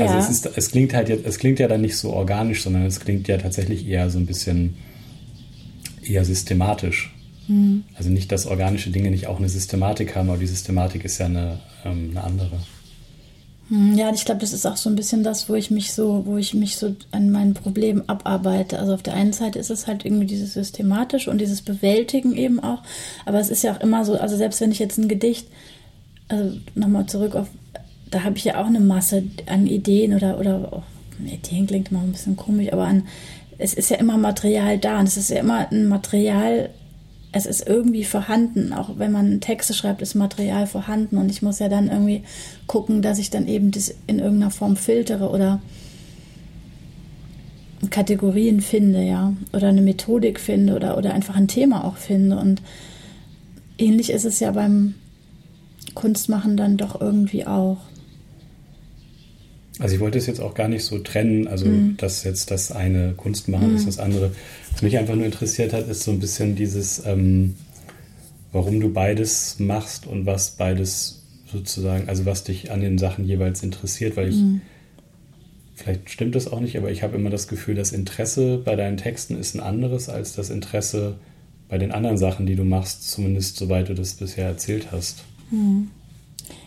Also 0.00 0.14
es, 0.14 0.30
ist, 0.30 0.56
es 0.56 0.70
klingt 0.70 0.94
halt 0.94 1.08
jetzt, 1.08 1.26
es 1.26 1.38
klingt 1.38 1.58
ja 1.58 1.66
dann 1.66 1.80
nicht 1.80 1.96
so 1.96 2.12
organisch, 2.12 2.62
sondern 2.62 2.86
es 2.86 3.00
klingt 3.00 3.26
ja 3.26 3.36
tatsächlich 3.36 3.84
eher 3.84 4.10
so 4.10 4.18
ein 4.18 4.26
bisschen 4.26 4.76
eher 6.10 6.24
systematisch. 6.24 7.14
Mhm. 7.48 7.84
Also 7.94 8.10
nicht, 8.10 8.30
dass 8.30 8.46
organische 8.46 8.90
Dinge 8.90 9.10
nicht 9.10 9.26
auch 9.26 9.38
eine 9.38 9.48
Systematik 9.48 10.14
haben, 10.14 10.28
aber 10.28 10.38
die 10.38 10.46
Systematik 10.46 11.04
ist 11.04 11.18
ja 11.18 11.26
eine, 11.26 11.60
ähm, 11.84 12.10
eine 12.10 12.24
andere. 12.24 12.58
Hm, 13.68 13.96
ja, 13.96 14.10
ich 14.12 14.24
glaube, 14.24 14.40
das 14.40 14.52
ist 14.52 14.66
auch 14.66 14.76
so 14.76 14.88
ein 14.88 14.96
bisschen 14.96 15.22
das, 15.22 15.48
wo 15.48 15.54
ich 15.54 15.70
mich 15.70 15.92
so, 15.92 16.24
wo 16.24 16.36
ich 16.38 16.54
mich 16.54 16.76
so 16.76 16.94
an 17.10 17.30
meinen 17.30 17.54
Problemen 17.54 18.08
abarbeite. 18.08 18.78
Also 18.78 18.94
auf 18.94 19.02
der 19.02 19.14
einen 19.14 19.32
Seite 19.32 19.58
ist 19.58 19.70
es 19.70 19.86
halt 19.86 20.04
irgendwie 20.04 20.26
dieses 20.26 20.54
systematisch 20.54 21.28
und 21.28 21.40
dieses 21.40 21.62
Bewältigen 21.62 22.34
eben 22.34 22.60
auch. 22.60 22.82
Aber 23.26 23.40
es 23.40 23.50
ist 23.50 23.62
ja 23.62 23.74
auch 23.74 23.80
immer 23.80 24.04
so, 24.04 24.14
also 24.14 24.36
selbst 24.36 24.60
wenn 24.60 24.72
ich 24.72 24.78
jetzt 24.78 24.98
ein 24.98 25.08
Gedicht, 25.08 25.48
also 26.28 26.56
nochmal 26.74 27.06
zurück 27.06 27.34
auf, 27.34 27.48
da 28.10 28.24
habe 28.24 28.38
ich 28.38 28.44
ja 28.44 28.60
auch 28.60 28.66
eine 28.66 28.80
Masse 28.80 29.24
an 29.46 29.66
Ideen 29.66 30.14
oder, 30.14 30.38
oder 30.38 30.68
oh, 30.72 30.82
Ideen 31.26 31.66
klingt 31.66 31.90
immer 31.90 32.00
ein 32.00 32.12
bisschen 32.12 32.36
komisch, 32.36 32.72
aber 32.72 32.86
an, 32.86 33.06
es 33.58 33.74
ist 33.74 33.90
ja 33.90 33.96
immer 33.96 34.16
Material 34.16 34.78
da 34.78 35.00
und 35.00 35.06
es 35.06 35.16
ist 35.16 35.30
ja 35.30 35.40
immer 35.40 35.70
ein 35.70 35.88
Material, 35.88 36.70
es 37.32 37.44
ist 37.44 37.66
irgendwie 37.66 38.04
vorhanden. 38.04 38.72
Auch 38.72 38.98
wenn 38.98 39.12
man 39.12 39.40
Texte 39.40 39.74
schreibt, 39.74 40.00
ist 40.00 40.14
Material 40.14 40.66
vorhanden. 40.66 41.18
Und 41.18 41.30
ich 41.30 41.42
muss 41.42 41.58
ja 41.58 41.68
dann 41.68 41.88
irgendwie 41.88 42.22
gucken, 42.66 43.02
dass 43.02 43.18
ich 43.18 43.30
dann 43.30 43.48
eben 43.48 43.70
das 43.70 43.94
in 44.06 44.20
irgendeiner 44.20 44.50
Form 44.50 44.76
filtere 44.76 45.28
oder 45.28 45.60
Kategorien 47.90 48.60
finde, 48.60 49.02
ja. 49.02 49.34
Oder 49.52 49.68
eine 49.68 49.82
Methodik 49.82 50.40
finde 50.40 50.74
oder, 50.74 50.96
oder 50.96 51.12
einfach 51.12 51.36
ein 51.36 51.48
Thema 51.48 51.84
auch 51.84 51.96
finde. 51.96 52.38
Und 52.38 52.62
ähnlich 53.76 54.10
ist 54.10 54.24
es 54.24 54.40
ja 54.40 54.52
beim 54.52 54.94
Kunstmachen 55.94 56.56
dann 56.56 56.76
doch 56.76 57.00
irgendwie 57.00 57.46
auch. 57.46 57.78
Also 59.78 59.94
ich 59.94 60.00
wollte 60.00 60.18
es 60.18 60.26
jetzt 60.26 60.40
auch 60.40 60.54
gar 60.54 60.68
nicht 60.68 60.84
so 60.84 60.98
trennen, 60.98 61.46
also 61.46 61.66
mhm. 61.66 61.96
dass 61.96 62.24
jetzt 62.24 62.50
das 62.50 62.72
eine 62.72 63.14
Kunst 63.16 63.48
machen 63.48 63.70
mhm. 63.70 63.76
ist 63.76 63.86
das 63.86 63.98
andere. 63.98 64.32
Was 64.72 64.82
mich 64.82 64.98
einfach 64.98 65.14
nur 65.14 65.24
interessiert 65.24 65.72
hat, 65.72 65.88
ist 65.88 66.02
so 66.02 66.10
ein 66.10 66.18
bisschen 66.18 66.56
dieses, 66.56 67.04
ähm, 67.06 67.54
warum 68.52 68.80
du 68.80 68.92
beides 68.92 69.56
machst 69.58 70.06
und 70.06 70.26
was 70.26 70.52
beides 70.52 71.22
sozusagen, 71.50 72.08
also 72.08 72.26
was 72.26 72.44
dich 72.44 72.70
an 72.70 72.80
den 72.80 72.98
Sachen 72.98 73.24
jeweils 73.24 73.62
interessiert, 73.62 74.16
weil 74.16 74.28
ich, 74.30 74.36
mhm. 74.36 74.60
vielleicht 75.74 76.10
stimmt 76.10 76.34
das 76.34 76.50
auch 76.50 76.60
nicht, 76.60 76.76
aber 76.76 76.90
ich 76.90 77.02
habe 77.02 77.16
immer 77.16 77.30
das 77.30 77.46
Gefühl, 77.46 77.74
das 77.74 77.92
Interesse 77.92 78.58
bei 78.58 78.74
deinen 78.74 78.96
Texten 78.96 79.38
ist 79.38 79.54
ein 79.54 79.60
anderes 79.60 80.08
als 80.08 80.34
das 80.34 80.50
Interesse 80.50 81.16
bei 81.68 81.78
den 81.78 81.92
anderen 81.92 82.18
Sachen, 82.18 82.46
die 82.46 82.56
du 82.56 82.64
machst, 82.64 83.08
zumindest 83.10 83.56
soweit 83.56 83.88
du 83.88 83.94
das 83.94 84.14
bisher 84.14 84.46
erzählt 84.46 84.88
hast. 84.90 85.22
Mhm. 85.50 85.90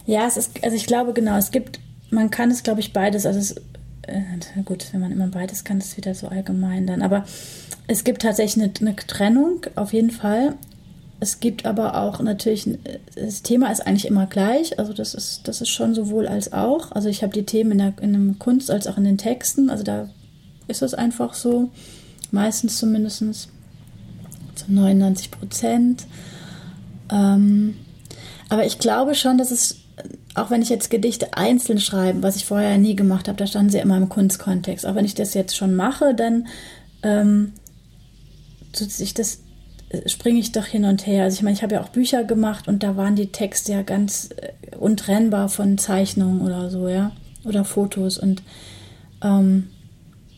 Ja, 0.05 0.27
es 0.27 0.37
ist, 0.37 0.63
also 0.63 0.75
ich 0.75 0.85
glaube 0.85 1.13
genau, 1.13 1.37
es 1.37 1.51
gibt 1.51 1.79
man 2.11 2.29
kann 2.29 2.51
es, 2.51 2.63
glaube 2.63 2.81
ich, 2.81 2.93
beides. 2.93 3.25
Also 3.25 3.39
es, 3.39 3.55
äh, 4.03 4.61
gut, 4.63 4.85
wenn 4.91 5.01
man 5.01 5.11
immer 5.11 5.27
beides 5.27 5.63
kann, 5.63 5.79
ist 5.79 5.87
es 5.87 5.97
wieder 5.97 6.13
so 6.13 6.27
allgemein 6.27 6.85
dann. 6.85 7.01
Aber 7.01 7.25
es 7.87 8.03
gibt 8.03 8.21
tatsächlich 8.21 8.63
eine, 8.63 8.73
eine 8.79 8.95
Trennung, 8.95 9.65
auf 9.75 9.93
jeden 9.93 10.11
Fall. 10.11 10.55
Es 11.19 11.39
gibt 11.39 11.65
aber 11.65 12.01
auch 12.01 12.19
natürlich, 12.19 12.67
das 13.15 13.43
Thema 13.43 13.71
ist 13.71 13.85
eigentlich 13.85 14.07
immer 14.07 14.25
gleich. 14.25 14.79
Also 14.79 14.91
das 14.91 15.13
ist, 15.13 15.47
das 15.47 15.61
ist 15.61 15.69
schon 15.69 15.93
sowohl 15.93 16.27
als 16.27 16.51
auch. 16.51 16.91
Also 16.91 17.09
ich 17.09 17.21
habe 17.23 17.33
die 17.33 17.45
Themen 17.45 17.73
in 17.73 17.77
der, 17.77 17.93
in 18.01 18.27
der 18.27 18.35
Kunst 18.39 18.71
als 18.71 18.87
auch 18.87 18.97
in 18.97 19.03
den 19.03 19.17
Texten. 19.17 19.69
Also 19.69 19.83
da 19.83 20.09
ist 20.67 20.81
es 20.81 20.93
einfach 20.93 21.33
so. 21.33 21.69
Meistens 22.31 22.77
zumindest 22.77 23.49
zu 24.55 24.65
99 24.67 25.31
Prozent. 25.31 26.07
Ähm, 27.11 27.75
aber 28.49 28.65
ich 28.65 28.79
glaube 28.79 29.15
schon, 29.15 29.37
dass 29.37 29.51
es 29.51 29.80
auch 30.35 30.49
wenn 30.49 30.61
ich 30.61 30.69
jetzt 30.69 30.89
Gedichte 30.89 31.33
einzeln 31.33 31.79
schreibe, 31.79 32.23
was 32.23 32.35
ich 32.35 32.45
vorher 32.45 32.77
nie 32.77 32.95
gemacht 32.95 33.27
habe, 33.27 33.37
da 33.37 33.47
standen 33.47 33.69
sie 33.69 33.79
immer 33.79 33.97
im 33.97 34.09
Kunstkontext. 34.09 34.85
Auch 34.85 34.95
wenn 34.95 35.05
ich 35.05 35.15
das 35.15 35.33
jetzt 35.33 35.55
schon 35.55 35.75
mache, 35.75 36.13
dann 36.15 36.47
ähm, 37.03 37.53
äh, 39.91 40.09
springe 40.09 40.39
ich 40.39 40.51
doch 40.51 40.65
hin 40.65 40.85
und 40.85 41.05
her. 41.05 41.23
Also 41.23 41.35
ich 41.35 41.43
meine, 41.43 41.55
ich 41.55 41.63
habe 41.63 41.75
ja 41.75 41.81
auch 41.81 41.89
Bücher 41.89 42.23
gemacht 42.23 42.67
und 42.67 42.83
da 42.83 42.95
waren 42.95 43.15
die 43.15 43.31
Texte 43.31 43.73
ja 43.73 43.81
ganz 43.81 44.29
äh, 44.37 44.75
untrennbar 44.75 45.49
von 45.49 45.77
Zeichnungen 45.77 46.41
oder 46.41 46.69
so, 46.69 46.87
ja, 46.87 47.11
oder 47.43 47.65
Fotos 47.65 48.17
und 48.17 48.41
ähm, 49.21 49.67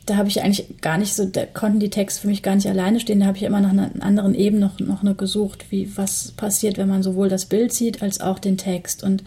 da 0.06 0.18
habe 0.18 0.28
ich 0.28 0.42
eigentlich 0.42 0.82
gar 0.82 0.98
nicht 0.98 1.13
so, 1.13 1.26
da 1.26 1.46
konnten 1.46 1.80
die 1.80 1.89
Texte 1.89 2.22
für 2.22 2.28
mich 2.28 2.44
gar 2.44 2.56
nicht 2.56 2.68
alleine 2.68 3.00
stehen. 3.00 3.20
Da 3.20 3.28
habe 3.28 3.38
ich 3.38 3.44
immer 3.44 3.62
nach 3.62 3.72
einer 3.72 3.92
anderen 4.02 4.36
Ebene 4.36 4.66
noch, 4.66 4.80
noch 4.80 5.02
eine 5.02 5.16
gesucht, 5.16 5.72
wie 5.72 5.96
was 5.96 6.32
passiert, 6.32 6.78
wenn 6.78 6.89
man 6.89 7.04
sowohl 7.04 7.30
das 7.30 7.46
Bild 7.46 7.74
sieht 7.74 8.02
als 8.02 8.20
auch 8.20 8.39
den 8.39 8.58
Text. 8.58 9.04
Und 9.04 9.24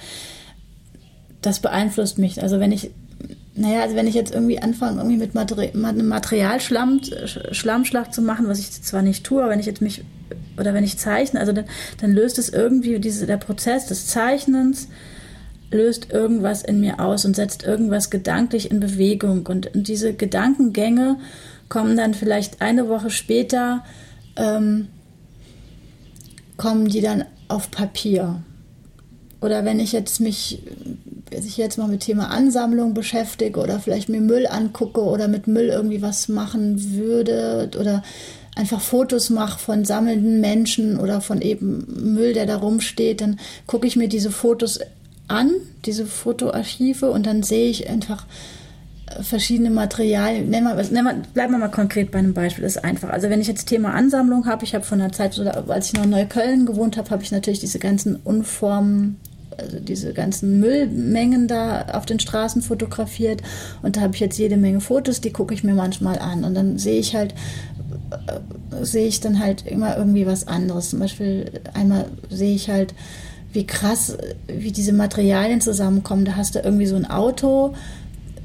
das 1.40 1.60
beeinflusst 1.60 2.18
mich. 2.18 2.42
Also 2.42 2.60
wenn 2.60 2.72
ich 2.72 2.90
naja, 3.58 3.80
also 3.80 3.96
wenn 3.96 4.06
ich 4.06 4.14
jetzt 4.14 4.34
irgendwie 4.34 4.60
anfange, 4.60 4.98
irgendwie 4.98 5.16
mit 5.16 5.34
Materi 5.34 5.70
einem 5.72 6.08
Materialschlamm, 6.08 7.00
Schlammschlag 7.52 8.12
zu 8.12 8.20
machen, 8.20 8.48
was 8.48 8.58
ich 8.58 8.70
zwar 8.70 9.00
nicht 9.00 9.24
tue, 9.24 9.40
aber 9.40 9.50
wenn 9.50 9.60
ich 9.60 9.66
jetzt 9.66 9.80
mich, 9.80 10.04
oder 10.58 10.74
wenn 10.74 10.84
ich 10.84 10.98
zeichne, 10.98 11.40
also 11.40 11.52
dann, 11.52 11.64
dann 11.98 12.12
löst 12.12 12.38
es 12.38 12.50
irgendwie 12.50 12.98
diese, 12.98 13.24
der 13.24 13.38
Prozess 13.38 13.86
des 13.86 14.08
Zeichnens, 14.08 14.88
löst 15.70 16.10
irgendwas 16.10 16.62
in 16.62 16.80
mir 16.80 17.00
aus 17.00 17.24
und 17.24 17.36
setzt 17.36 17.64
irgendwas 17.64 18.10
gedanklich 18.10 18.70
in 18.70 18.80
Bewegung. 18.80 19.46
Und, 19.46 19.74
und 19.74 19.88
diese 19.88 20.14
Gedankengänge 20.14 21.18
kommen 21.68 21.96
dann 21.96 22.14
vielleicht 22.14 22.60
eine 22.62 22.88
Woche 22.88 23.10
später, 23.10 23.84
ähm, 24.36 24.88
kommen 26.56 26.88
die 26.88 27.00
dann 27.00 27.24
auf 27.48 27.70
Papier. 27.70 28.42
Oder 29.40 29.64
wenn 29.64 29.80
ich 29.80 29.92
jetzt 29.92 30.20
mich, 30.20 30.62
wenn 31.30 31.44
ich 31.44 31.56
jetzt 31.56 31.76
mal 31.76 31.88
mit 31.88 32.00
Thema 32.00 32.30
Ansammlung 32.30 32.94
beschäftige 32.94 33.60
oder 33.60 33.80
vielleicht 33.80 34.08
mir 34.08 34.20
Müll 34.20 34.46
angucke 34.46 35.02
oder 35.02 35.28
mit 35.28 35.46
Müll 35.46 35.68
irgendwie 35.68 36.02
was 36.02 36.28
machen 36.28 36.94
würde 36.94 37.70
oder 37.78 38.02
einfach 38.54 38.80
Fotos 38.80 39.28
mache 39.28 39.58
von 39.58 39.84
sammelnden 39.84 40.40
Menschen 40.40 40.98
oder 40.98 41.20
von 41.20 41.42
eben 41.42 42.14
Müll, 42.14 42.32
der 42.32 42.46
da 42.46 42.56
rumsteht, 42.56 43.20
dann 43.20 43.38
gucke 43.66 43.86
ich 43.86 43.96
mir 43.96 44.08
diese 44.08 44.30
Fotos 44.30 44.80
an, 45.28 45.50
diese 45.84 46.06
Fotoarchive, 46.06 47.10
und 47.10 47.26
dann 47.26 47.42
sehe 47.42 47.68
ich 47.68 47.88
einfach 47.88 48.26
äh, 49.06 49.22
verschiedene 49.22 49.70
Materialien. 49.70 50.50
Nehmen 50.50 50.76
wir, 50.76 50.84
nehmen 50.84 51.16
wir, 51.16 51.22
bleiben 51.34 51.52
wir 51.52 51.58
mal 51.58 51.68
konkret 51.68 52.10
bei 52.10 52.18
einem 52.18 52.34
Beispiel, 52.34 52.62
das 52.62 52.76
ist 52.76 52.84
einfach. 52.84 53.10
Also 53.10 53.28
wenn 53.30 53.40
ich 53.40 53.48
jetzt 53.48 53.66
Thema 53.66 53.92
Ansammlung 53.94 54.46
habe, 54.46 54.64
ich 54.64 54.74
habe 54.74 54.84
von 54.84 54.98
der 54.98 55.12
Zeit, 55.12 55.38
als 55.68 55.88
ich 55.88 55.94
noch 55.94 56.04
in 56.04 56.10
Neukölln 56.10 56.66
gewohnt 56.66 56.96
habe, 56.96 57.10
habe 57.10 57.22
ich 57.22 57.32
natürlich 57.32 57.60
diese 57.60 57.78
ganzen 57.78 58.16
Unformen, 58.16 59.16
also 59.58 59.80
diese 59.80 60.12
ganzen 60.12 60.60
Müllmengen 60.60 61.48
da 61.48 61.86
auf 61.92 62.04
den 62.04 62.20
Straßen 62.20 62.62
fotografiert 62.62 63.42
und 63.82 63.96
da 63.96 64.02
habe 64.02 64.14
ich 64.14 64.20
jetzt 64.20 64.38
jede 64.38 64.56
Menge 64.56 64.80
Fotos, 64.80 65.20
die 65.22 65.32
gucke 65.32 65.54
ich 65.54 65.64
mir 65.64 65.74
manchmal 65.74 66.18
an 66.18 66.44
und 66.44 66.54
dann 66.54 66.78
sehe 66.78 66.98
ich 67.00 67.16
halt, 67.16 67.34
äh, 68.10 68.84
sehe 68.84 69.06
ich 69.06 69.20
dann 69.20 69.40
halt 69.40 69.66
immer 69.66 69.96
irgendwie 69.96 70.26
was 70.26 70.46
anderes. 70.46 70.90
Zum 70.90 70.98
Beispiel 70.98 71.50
einmal 71.72 72.06
sehe 72.28 72.54
ich 72.54 72.68
halt, 72.68 72.94
wie 73.56 73.66
krass, 73.66 74.16
wie 74.46 74.70
diese 74.70 74.92
Materialien 74.92 75.60
zusammenkommen. 75.60 76.26
Da 76.26 76.36
hast 76.36 76.54
du 76.54 76.60
irgendwie 76.60 76.86
so 76.86 76.94
ein 76.94 77.06
Auto, 77.06 77.74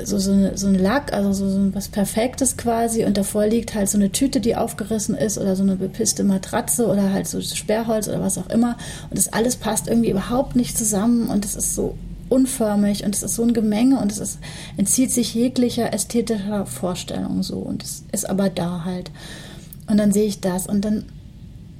so, 0.01 0.17
so, 0.17 0.55
so 0.55 0.67
ein 0.67 0.75
Lack, 0.75 1.13
also 1.13 1.33
so, 1.33 1.49
so 1.49 1.75
was 1.75 1.89
Perfektes 1.89 2.55
quasi. 2.55 3.03
Und 3.03 3.17
davor 3.17 3.45
liegt 3.45 3.75
halt 3.75 3.89
so 3.89 3.97
eine 3.97 4.11
Tüte, 4.11 4.39
die 4.39 4.55
aufgerissen 4.55 5.13
ist 5.13 5.37
oder 5.37 5.57
so 5.57 5.63
eine 5.63 5.75
bepisste 5.75 6.23
Matratze 6.23 6.87
oder 6.87 7.11
halt 7.11 7.27
so 7.27 7.41
Sperrholz 7.41 8.07
oder 8.07 8.21
was 8.21 8.37
auch 8.37 8.49
immer. 8.49 8.77
Und 9.09 9.17
das 9.17 9.31
alles 9.31 9.57
passt 9.57 9.89
irgendwie 9.89 10.11
überhaupt 10.11 10.55
nicht 10.55 10.77
zusammen 10.77 11.27
und 11.27 11.43
es 11.43 11.55
ist 11.55 11.75
so 11.75 11.95
unförmig 12.29 13.03
und 13.03 13.13
es 13.13 13.21
ist 13.21 13.35
so 13.35 13.43
ein 13.43 13.53
Gemenge 13.53 13.99
und 13.99 14.13
es 14.13 14.17
ist, 14.17 14.39
entzieht 14.77 15.11
sich 15.11 15.35
jeglicher 15.35 15.93
ästhetischer 15.93 16.65
Vorstellung 16.65 17.43
so. 17.43 17.57
Und 17.57 17.83
es 17.83 18.05
ist 18.13 18.29
aber 18.29 18.49
da 18.49 18.85
halt. 18.85 19.11
Und 19.87 19.97
dann 19.97 20.13
sehe 20.13 20.25
ich 20.25 20.39
das 20.39 20.67
und 20.67 20.85
dann 20.85 21.03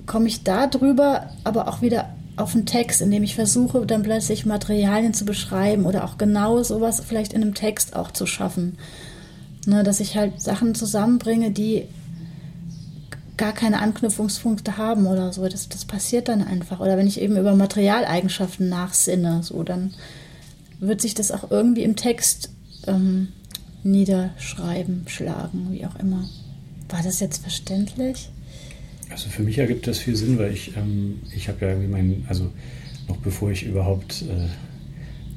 komme 0.06 0.28
ich 0.28 0.44
da 0.44 0.68
drüber 0.68 1.30
aber 1.46 1.70
auch 1.70 1.82
wieder 1.82 2.10
auf 2.38 2.56
einen 2.56 2.66
Text, 2.66 3.02
in 3.02 3.12
dem 3.12 3.24
ich 3.24 3.36
versuche, 3.36 3.86
dann 3.86 4.04
plötzlich 4.04 4.46
Materialien 4.46 5.14
zu 5.14 5.26
beschreiben 5.26 5.86
oder 5.86 6.06
auch 6.06 6.18
genau 6.18 6.64
sowas 6.64 7.02
vielleicht 7.06 7.34
in 7.34 7.42
einem 7.42 7.54
Text 7.54 7.96
auch 7.96 8.12
zu 8.12 8.26
schaffen. 8.26 8.78
Ne, 9.68 9.84
dass 9.84 10.00
ich 10.00 10.18
halt 10.18 10.42
Sachen 10.42 10.74
zusammenbringe, 10.74 11.52
die 11.52 11.88
gar 13.38 13.54
keine 13.54 13.80
Anknüpfungspunkte 13.80 14.78
haben 14.78 15.08
oder 15.08 15.34
so. 15.34 15.48
Das, 15.48 15.70
das 15.70 15.86
passiert 15.86 16.30
dann 16.30 16.44
einfach. 16.44 16.80
Oder 16.80 16.98
wenn 16.98 17.08
ich 17.08 17.22
eben 17.22 17.38
über 17.38 17.56
Materialeigenschaften 17.56 18.70
nachsinne, 18.70 19.44
so, 19.44 19.64
dann 19.64 19.94
wird 20.80 21.02
sich 21.02 21.14
das 21.14 21.32
auch 21.32 21.52
irgendwie 21.52 21.84
im 21.84 21.96
Text 21.96 22.50
ähm, 22.88 23.30
niederschreiben, 23.84 25.06
schlagen, 25.08 25.70
wie 25.72 25.86
auch 25.86 25.96
immer. 25.96 26.28
War 26.90 27.04
das 27.04 27.20
jetzt 27.20 27.42
verständlich? 27.42 28.30
Also 29.12 29.30
für 29.30 29.44
mich 29.44 29.58
ergibt 29.58 29.88
das 29.88 30.00
viel 30.00 30.16
Sinn, 30.16 30.40
weil 30.40 30.54
ich, 30.54 30.76
ähm, 30.78 31.20
ich 31.36 31.48
habe 31.50 31.66
ja 31.66 31.72
irgendwie 31.72 31.90
mein, 31.90 32.26
also 32.28 32.52
noch 33.08 33.18
bevor 33.18 33.52
ich 33.52 33.64
überhaupt 33.64 34.24
äh, 34.24 34.48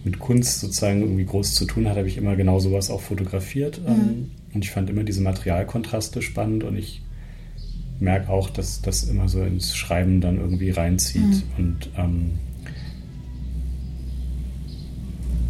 mit 0.04 0.18
Kunst 0.18 0.60
sozusagen 0.60 1.00
irgendwie 1.00 1.24
groß 1.24 1.54
zu 1.54 1.64
tun 1.64 1.88
hatte, 1.88 1.98
habe 1.98 2.08
ich 2.08 2.16
immer 2.16 2.36
genau 2.36 2.60
sowas 2.60 2.90
auch 2.90 3.00
fotografiert. 3.00 3.80
Ähm, 3.86 3.94
mhm. 3.94 4.30
Und 4.54 4.64
ich 4.64 4.70
fand 4.70 4.90
immer 4.90 5.02
diese 5.02 5.22
Materialkontraste 5.22 6.22
spannend 6.22 6.62
und 6.62 6.76
ich 6.76 7.02
merke 8.00 8.28
auch, 8.28 8.50
dass 8.50 8.82
das 8.82 9.04
immer 9.04 9.28
so 9.28 9.42
ins 9.42 9.76
Schreiben 9.76 10.20
dann 10.20 10.38
irgendwie 10.38 10.70
reinzieht. 10.70 11.22
Mhm. 11.22 11.42
Und 11.56 11.90
ähm, 11.96 12.30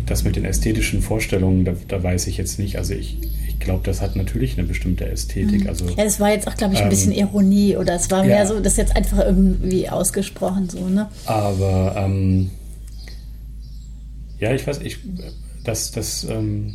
das 0.06 0.24
mit 0.24 0.36
den 0.36 0.44
ästhetischen 0.44 1.02
Vorstellungen, 1.02 1.64
da, 1.64 1.74
da, 1.88 2.02
weiß 2.02 2.26
ich 2.26 2.36
jetzt 2.36 2.58
nicht. 2.58 2.76
Also 2.78 2.94
ich, 2.94 3.18
glaube, 3.64 3.82
das 3.84 4.00
hat 4.00 4.16
natürlich 4.16 4.58
eine 4.58 4.66
bestimmte 4.66 5.06
Ästhetik. 5.06 5.62
Mhm. 5.62 5.68
Also, 5.68 5.86
ja, 5.88 6.04
das 6.04 6.20
war 6.20 6.30
jetzt 6.30 6.46
auch, 6.46 6.54
glaube 6.54 6.74
ich, 6.74 6.80
ein 6.80 6.84
ähm, 6.84 6.90
bisschen 6.90 7.12
Ironie 7.12 7.76
oder 7.76 7.94
es 7.94 8.10
war 8.10 8.24
mehr 8.24 8.38
ja, 8.38 8.46
so, 8.46 8.60
das 8.60 8.76
jetzt 8.76 8.94
einfach 8.94 9.18
irgendwie 9.18 9.88
ausgesprochen 9.88 10.68
so, 10.68 10.88
ne? 10.88 11.08
Aber 11.26 11.94
ähm, 11.96 12.50
ja, 14.38 14.52
ich 14.52 14.66
weiß, 14.66 14.80
ich, 14.82 14.98
das, 15.64 15.90
das, 15.90 16.24
ähm, 16.24 16.74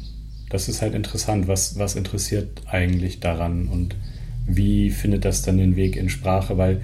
das 0.49 0.67
ist 0.67 0.81
halt 0.81 0.95
interessant. 0.95 1.47
Was, 1.47 1.77
was 1.77 1.95
interessiert 1.95 2.61
eigentlich 2.67 3.19
daran 3.19 3.67
und 3.67 3.95
wie 4.47 4.89
findet 4.89 5.25
das 5.25 5.43
dann 5.43 5.57
den 5.57 5.75
Weg 5.75 5.95
in 5.95 6.09
Sprache? 6.09 6.57
Weil 6.57 6.81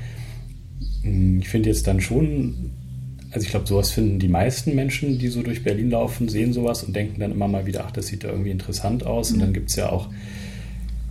hm, 1.01 1.39
ich 1.39 1.49
finde 1.49 1.69
jetzt 1.69 1.87
dann 1.87 2.01
schon 2.01 2.71
also 3.35 3.45
ich 3.45 3.51
glaube, 3.51 3.67
sowas 3.67 3.91
finden 3.91 4.17
die 4.17 4.29
meisten 4.29 4.73
Menschen, 4.75 5.19
die 5.19 5.27
so 5.27 5.43
durch 5.43 5.61
Berlin 5.61 5.91
laufen, 5.91 6.29
sehen 6.29 6.53
sowas 6.53 6.83
und 6.83 6.95
denken 6.95 7.19
dann 7.19 7.33
immer 7.33 7.49
mal 7.49 7.65
wieder, 7.65 7.83
ach, 7.85 7.91
das 7.91 8.07
sieht 8.07 8.23
da 8.23 8.29
irgendwie 8.29 8.51
interessant 8.51 9.05
aus. 9.05 9.31
Und 9.31 9.39
dann 9.39 9.49
mhm. 9.49 9.55
gibt 9.55 9.71
es 9.71 9.75
ja 9.75 9.89
auch, 9.89 10.07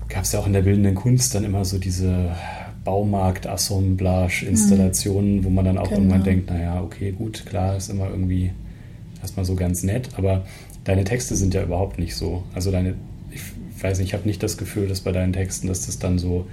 gab 0.08 0.24
es 0.24 0.32
ja 0.32 0.40
auch 0.40 0.46
in 0.46 0.54
der 0.54 0.62
bildenden 0.62 0.94
Kunst 0.94 1.34
dann 1.34 1.44
immer 1.44 1.66
so 1.66 1.76
diese 1.76 2.34
Baumarkt-Assemblage-Installationen, 2.82 5.36
mhm. 5.36 5.44
wo 5.44 5.50
man 5.50 5.66
dann 5.66 5.76
auch 5.76 5.90
genau. 5.90 5.98
irgendwann 5.98 6.24
denkt, 6.24 6.48
naja, 6.48 6.82
okay, 6.82 7.12
gut, 7.12 7.44
klar, 7.44 7.76
ist 7.76 7.90
immer 7.90 8.08
irgendwie 8.08 8.52
erstmal 9.20 9.44
so 9.44 9.54
ganz 9.54 9.82
nett, 9.82 10.08
aber 10.16 10.46
deine 10.84 11.04
Texte 11.04 11.36
sind 11.36 11.52
ja 11.52 11.62
überhaupt 11.62 11.98
nicht 11.98 12.16
so. 12.16 12.44
Also 12.54 12.70
deine, 12.70 12.94
ich 13.32 13.42
weiß 13.82 13.98
nicht, 13.98 14.08
ich 14.08 14.14
habe 14.14 14.26
nicht 14.26 14.42
das 14.42 14.56
Gefühl, 14.56 14.88
dass 14.88 15.02
bei 15.02 15.12
deinen 15.12 15.34
Texten, 15.34 15.66
dass 15.66 15.84
das 15.84 15.98
dann 15.98 16.18
so, 16.18 16.46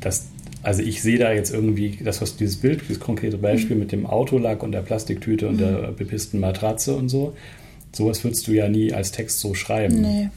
dass 0.00 0.28
also 0.66 0.82
ich 0.82 1.00
sehe 1.00 1.16
da 1.16 1.32
jetzt 1.32 1.54
irgendwie, 1.54 1.96
das 2.02 2.20
was 2.20 2.34
dieses 2.34 2.56
Bild, 2.56 2.82
dieses 2.82 2.98
konkrete 2.98 3.38
Beispiel 3.38 3.76
mhm. 3.76 3.82
mit 3.82 3.92
dem 3.92 4.04
Autolack 4.04 4.64
und 4.64 4.72
der 4.72 4.80
Plastiktüte 4.80 5.46
und 5.46 5.54
mhm. 5.54 5.58
der 5.58 5.92
bepissten 5.92 6.40
Matratze 6.40 6.96
und 6.96 7.08
so, 7.08 7.36
sowas 7.92 8.24
würdest 8.24 8.48
du 8.48 8.52
ja 8.52 8.68
nie 8.68 8.92
als 8.92 9.12
Text 9.12 9.38
so 9.38 9.54
schreiben. 9.54 10.00
Nee. 10.02 10.28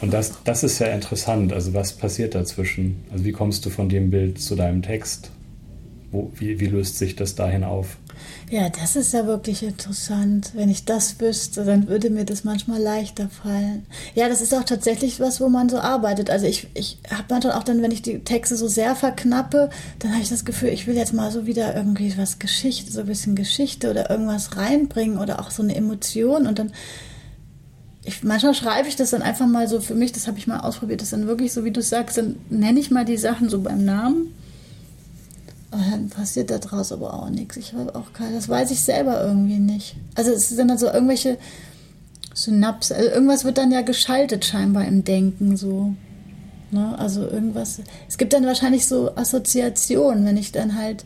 Und 0.00 0.14
das, 0.14 0.42
das 0.44 0.64
ist 0.64 0.78
ja 0.78 0.86
interessant. 0.86 1.52
Also 1.52 1.74
was 1.74 1.92
passiert 1.92 2.34
dazwischen? 2.34 3.04
Also 3.12 3.26
wie 3.26 3.32
kommst 3.32 3.66
du 3.66 3.68
von 3.68 3.90
dem 3.90 4.10
Bild 4.10 4.40
zu 4.40 4.56
deinem 4.56 4.80
Text? 4.80 5.30
Wo, 6.12 6.30
wie, 6.36 6.60
wie 6.60 6.66
löst 6.66 6.98
sich 6.98 7.16
das 7.16 7.34
dahin 7.34 7.64
auf? 7.64 7.96
Ja, 8.50 8.68
das 8.68 8.96
ist 8.96 9.14
ja 9.14 9.26
wirklich 9.26 9.62
interessant. 9.62 10.50
Wenn 10.54 10.68
ich 10.68 10.84
das 10.84 11.18
wüsste, 11.18 11.64
dann 11.64 11.88
würde 11.88 12.10
mir 12.10 12.26
das 12.26 12.44
manchmal 12.44 12.82
leichter 12.82 13.30
fallen. 13.30 13.86
Ja, 14.14 14.28
das 14.28 14.42
ist 14.42 14.54
auch 14.54 14.64
tatsächlich 14.64 15.20
was, 15.20 15.40
wo 15.40 15.48
man 15.48 15.70
so 15.70 15.78
arbeitet. 15.78 16.28
Also 16.28 16.46
ich, 16.46 16.68
ich 16.74 16.98
habe 17.10 17.24
manchmal 17.30 17.54
auch 17.54 17.62
dann, 17.62 17.80
wenn 17.80 17.90
ich 17.90 18.02
die 18.02 18.18
Texte 18.18 18.56
so 18.56 18.68
sehr 18.68 18.94
verknappe, 18.94 19.70
dann 20.00 20.12
habe 20.12 20.22
ich 20.22 20.28
das 20.28 20.44
Gefühl, 20.44 20.68
ich 20.68 20.86
will 20.86 20.96
jetzt 20.96 21.14
mal 21.14 21.32
so 21.32 21.46
wieder 21.46 21.74
irgendwie 21.74 22.12
was 22.18 22.38
Geschichte, 22.38 22.92
so 22.92 23.00
ein 23.00 23.06
bisschen 23.06 23.34
Geschichte 23.34 23.90
oder 23.90 24.10
irgendwas 24.10 24.54
reinbringen 24.54 25.16
oder 25.16 25.40
auch 25.40 25.50
so 25.50 25.62
eine 25.62 25.74
Emotion 25.74 26.46
und 26.46 26.58
dann 26.58 26.72
ich, 28.04 28.24
manchmal 28.24 28.52
schreibe 28.52 28.88
ich 28.88 28.96
das 28.96 29.10
dann 29.10 29.22
einfach 29.22 29.46
mal 29.46 29.68
so 29.68 29.80
für 29.80 29.94
mich, 29.94 30.12
das 30.12 30.26
habe 30.26 30.36
ich 30.36 30.48
mal 30.48 30.58
ausprobiert, 30.58 31.00
das 31.00 31.10
dann 31.10 31.28
wirklich 31.28 31.52
so, 31.52 31.64
wie 31.64 31.70
du 31.70 31.80
sagst, 31.80 32.18
dann 32.18 32.34
nenne 32.50 32.80
ich 32.80 32.90
mal 32.90 33.04
die 33.04 33.16
Sachen 33.16 33.48
so 33.48 33.60
beim 33.60 33.84
Namen 33.84 34.34
dann 35.72 36.10
passiert 36.10 36.50
da 36.50 36.58
draus 36.58 36.92
aber 36.92 37.14
auch 37.14 37.30
nichts. 37.30 37.56
Ich 37.56 37.72
habe 37.72 37.94
auch 37.94 38.12
keine, 38.12 38.34
das 38.34 38.48
weiß 38.48 38.70
ich 38.70 38.82
selber 38.82 39.24
irgendwie 39.24 39.58
nicht. 39.58 39.96
Also 40.14 40.30
es 40.30 40.48
sind 40.48 40.68
dann 40.68 40.78
so 40.78 40.86
irgendwelche 40.86 41.38
Synapsen, 42.34 42.96
also 42.96 43.10
irgendwas 43.10 43.44
wird 43.44 43.58
dann 43.58 43.72
ja 43.72 43.82
geschaltet 43.82 44.44
scheinbar 44.44 44.86
im 44.86 45.04
Denken 45.04 45.56
so. 45.56 45.94
Ne? 46.70 46.98
Also 46.98 47.22
irgendwas, 47.22 47.80
es 48.08 48.18
gibt 48.18 48.32
dann 48.32 48.46
wahrscheinlich 48.46 48.86
so 48.86 49.16
Assoziationen, 49.16 50.24
wenn 50.24 50.36
ich 50.36 50.52
dann 50.52 50.76
halt 50.76 51.04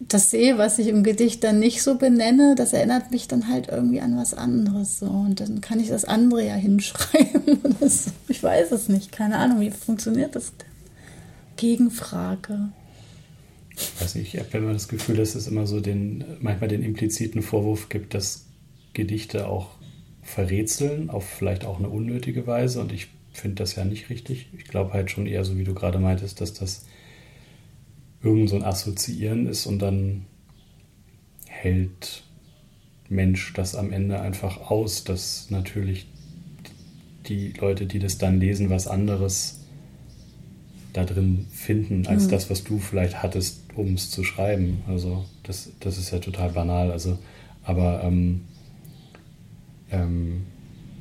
das 0.00 0.30
sehe, 0.30 0.58
was 0.58 0.78
ich 0.78 0.88
im 0.88 1.02
Gedicht 1.02 1.42
dann 1.44 1.58
nicht 1.58 1.82
so 1.82 1.96
benenne, 1.96 2.54
das 2.56 2.72
erinnert 2.72 3.10
mich 3.10 3.26
dann 3.26 3.48
halt 3.48 3.68
irgendwie 3.68 4.00
an 4.00 4.16
was 4.16 4.34
anderes 4.34 4.98
so 4.98 5.06
und 5.06 5.40
dann 5.40 5.60
kann 5.60 5.80
ich 5.80 5.88
das 5.88 6.04
andere 6.04 6.46
ja 6.46 6.54
hinschreiben. 6.54 7.60
Ich 8.28 8.42
weiß 8.42 8.72
es 8.72 8.88
nicht, 8.88 9.12
keine 9.12 9.38
Ahnung, 9.38 9.60
wie 9.60 9.70
funktioniert 9.70 10.36
das 10.36 10.52
denn? 10.56 10.68
Gegenfrage 11.56 12.70
weiß 14.00 14.14
nicht, 14.16 14.34
ich 14.34 14.40
habe 14.40 14.58
immer 14.58 14.72
das 14.72 14.88
Gefühl, 14.88 15.16
dass 15.16 15.34
es 15.34 15.46
immer 15.46 15.66
so 15.66 15.80
den, 15.80 16.24
manchmal 16.40 16.68
den 16.68 16.82
impliziten 16.82 17.42
Vorwurf 17.42 17.88
gibt, 17.88 18.14
dass 18.14 18.46
Gedichte 18.92 19.48
auch 19.48 19.70
verrätseln, 20.22 21.10
auf 21.10 21.28
vielleicht 21.28 21.64
auch 21.64 21.78
eine 21.78 21.88
unnötige 21.88 22.46
Weise. 22.46 22.80
Und 22.80 22.92
ich 22.92 23.08
finde 23.32 23.56
das 23.56 23.76
ja 23.76 23.84
nicht 23.84 24.10
richtig. 24.10 24.48
Ich 24.56 24.64
glaube 24.64 24.92
halt 24.92 25.10
schon 25.10 25.26
eher, 25.26 25.44
so 25.44 25.58
wie 25.58 25.64
du 25.64 25.74
gerade 25.74 25.98
meintest, 25.98 26.40
dass 26.40 26.54
das 26.54 26.86
irgend 28.22 28.48
so 28.48 28.56
ein 28.56 28.64
Assoziieren 28.64 29.46
ist 29.46 29.66
und 29.66 29.80
dann 29.80 30.24
hält 31.46 32.22
Mensch 33.08 33.52
das 33.52 33.74
am 33.74 33.92
Ende 33.92 34.20
einfach 34.20 34.70
aus, 34.70 35.04
dass 35.04 35.50
natürlich 35.50 36.06
die 37.26 37.52
Leute, 37.52 37.86
die 37.86 37.98
das 37.98 38.18
dann 38.18 38.40
lesen, 38.40 38.70
was 38.70 38.86
anderes 38.86 39.63
da 40.94 41.04
drin 41.04 41.46
finden, 41.50 42.06
als 42.06 42.26
mhm. 42.26 42.30
das, 42.30 42.48
was 42.48 42.64
du 42.64 42.78
vielleicht 42.78 43.22
hattest, 43.22 43.60
um 43.74 43.94
es 43.94 44.10
zu 44.10 44.24
schreiben. 44.24 44.78
Also 44.88 45.24
das, 45.42 45.70
das 45.80 45.98
ist 45.98 46.12
ja 46.12 46.20
total 46.20 46.50
banal. 46.50 46.90
Also, 46.90 47.18
aber 47.64 48.02
ähm, 48.04 48.42
ähm, 49.90 50.44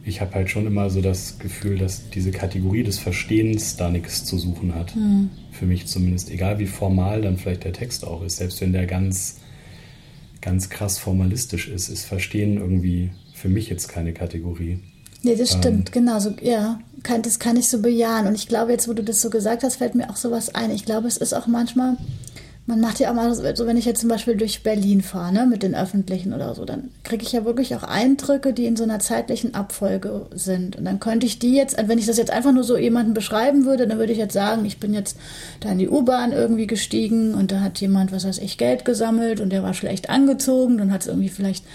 ich 0.03 0.19
habe 0.19 0.33
halt 0.33 0.49
schon 0.49 0.65
immer 0.65 0.89
so 0.89 0.99
das 0.99 1.37
Gefühl, 1.37 1.77
dass 1.77 2.09
diese 2.09 2.31
Kategorie 2.31 2.83
des 2.83 2.97
Verstehens 2.97 3.77
da 3.77 3.89
nichts 3.89 4.25
zu 4.25 4.37
suchen 4.37 4.73
hat. 4.73 4.95
Mhm. 4.95 5.29
Für 5.51 5.67
mich 5.67 5.85
zumindest, 5.85 6.31
egal 6.31 6.57
wie 6.57 6.65
formal 6.65 7.21
dann 7.21 7.37
vielleicht 7.37 7.63
der 7.63 7.73
Text 7.73 8.05
auch 8.05 8.23
ist, 8.23 8.37
selbst 8.37 8.59
wenn 8.61 8.73
der 8.73 8.87
ganz, 8.87 9.39
ganz 10.41 10.69
krass 10.69 10.97
formalistisch 10.97 11.69
ist, 11.69 11.89
ist 11.89 12.05
Verstehen 12.05 12.57
irgendwie 12.57 13.11
für 13.33 13.47
mich 13.47 13.69
jetzt 13.69 13.89
keine 13.89 14.11
Kategorie. 14.11 14.79
Nee, 15.21 15.35
das 15.35 15.53
stimmt, 15.53 15.89
ähm, 15.89 16.03
genau. 16.03 16.19
So, 16.19 16.33
ja, 16.41 16.79
kann, 17.03 17.21
das 17.21 17.39
kann 17.39 17.57
ich 17.57 17.69
so 17.69 17.81
bejahen. 17.81 18.27
Und 18.27 18.35
ich 18.35 18.47
glaube, 18.47 18.71
jetzt, 18.71 18.87
wo 18.87 18.93
du 18.93 19.03
das 19.03 19.21
so 19.21 19.29
gesagt 19.29 19.63
hast, 19.63 19.77
fällt 19.77 19.95
mir 19.95 20.09
auch 20.09 20.15
sowas 20.15 20.55
ein. 20.55 20.71
Ich 20.71 20.85
glaube, 20.85 21.07
es 21.07 21.17
ist 21.17 21.33
auch 21.33 21.47
manchmal 21.47 21.97
man 22.65 22.79
macht 22.79 22.99
ja 22.99 23.11
auch 23.11 23.15
mal 23.15 23.33
so, 23.33 23.67
wenn 23.67 23.75
ich 23.75 23.83
jetzt 23.83 23.99
zum 23.99 24.09
Beispiel 24.09 24.37
durch 24.37 24.63
Berlin 24.63 25.01
fahre, 25.01 25.33
ne, 25.33 25.45
mit 25.45 25.63
den 25.63 25.75
Öffentlichen 25.75 26.33
oder 26.33 26.55
so, 26.55 26.63
dann 26.63 26.91
kriege 27.03 27.23
ich 27.23 27.33
ja 27.33 27.43
wirklich 27.43 27.75
auch 27.75 27.83
Eindrücke, 27.83 28.53
die 28.53 28.65
in 28.65 28.77
so 28.77 28.83
einer 28.83 28.99
zeitlichen 28.99 29.53
Abfolge 29.53 30.27
sind. 30.33 30.77
Und 30.77 30.85
dann 30.85 31.01
könnte 31.01 31.25
ich 31.25 31.39
die 31.39 31.55
jetzt, 31.55 31.75
wenn 31.87 31.97
ich 31.97 32.05
das 32.05 32.17
jetzt 32.17 32.31
einfach 32.31 32.53
nur 32.53 32.63
so 32.63 32.77
jemanden 32.77 33.13
beschreiben 33.13 33.65
würde, 33.65 33.85
dann 33.85 33.97
würde 33.97 34.13
ich 34.13 34.17
jetzt 34.17 34.33
sagen, 34.33 34.63
ich 34.63 34.79
bin 34.79 34.93
jetzt 34.93 35.17
da 35.59 35.71
in 35.71 35.77
die 35.77 35.89
U-Bahn 35.89 36.31
irgendwie 36.31 36.67
gestiegen 36.67 37.33
und 37.33 37.51
da 37.51 37.59
hat 37.59 37.81
jemand, 37.81 38.13
was 38.13 38.25
weiß 38.25 38.37
ich, 38.37 38.57
Geld 38.57 38.85
gesammelt 38.85 39.41
und 39.41 39.49
der 39.49 39.63
war 39.63 39.73
schlecht 39.73 40.09
angezogen, 40.09 40.77
dann 40.77 40.93
hat 40.93 41.01
es 41.01 41.07
irgendwie 41.07 41.29
vielleicht 41.29 41.65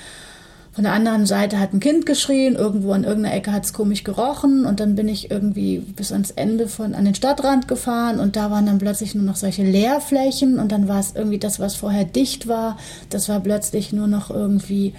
von 0.78 0.84
der 0.84 0.92
anderen 0.92 1.26
Seite 1.26 1.58
hat 1.58 1.72
ein 1.72 1.80
Kind 1.80 2.06
geschrien, 2.06 2.54
irgendwo 2.54 2.92
an 2.92 3.02
irgendeiner 3.02 3.34
Ecke 3.34 3.50
hat 3.50 3.64
es 3.64 3.72
komisch 3.72 4.04
gerochen 4.04 4.64
und 4.64 4.78
dann 4.78 4.94
bin 4.94 5.08
ich 5.08 5.28
irgendwie 5.28 5.78
bis 5.80 6.12
ans 6.12 6.30
Ende 6.30 6.68
von 6.68 6.94
an 6.94 7.04
den 7.04 7.16
Stadtrand 7.16 7.66
gefahren 7.66 8.20
und 8.20 8.36
da 8.36 8.52
waren 8.52 8.66
dann 8.66 8.78
plötzlich 8.78 9.16
nur 9.16 9.24
noch 9.24 9.34
solche 9.34 9.64
Leerflächen 9.64 10.60
und 10.60 10.70
dann 10.70 10.86
war 10.86 11.00
es 11.00 11.16
irgendwie 11.16 11.40
das, 11.40 11.58
was 11.58 11.74
vorher 11.74 12.04
dicht 12.04 12.46
war, 12.46 12.78
das 13.10 13.28
war 13.28 13.40
plötzlich 13.40 13.92
nur 13.92 14.06
noch 14.06 14.30
irgendwie 14.30 14.94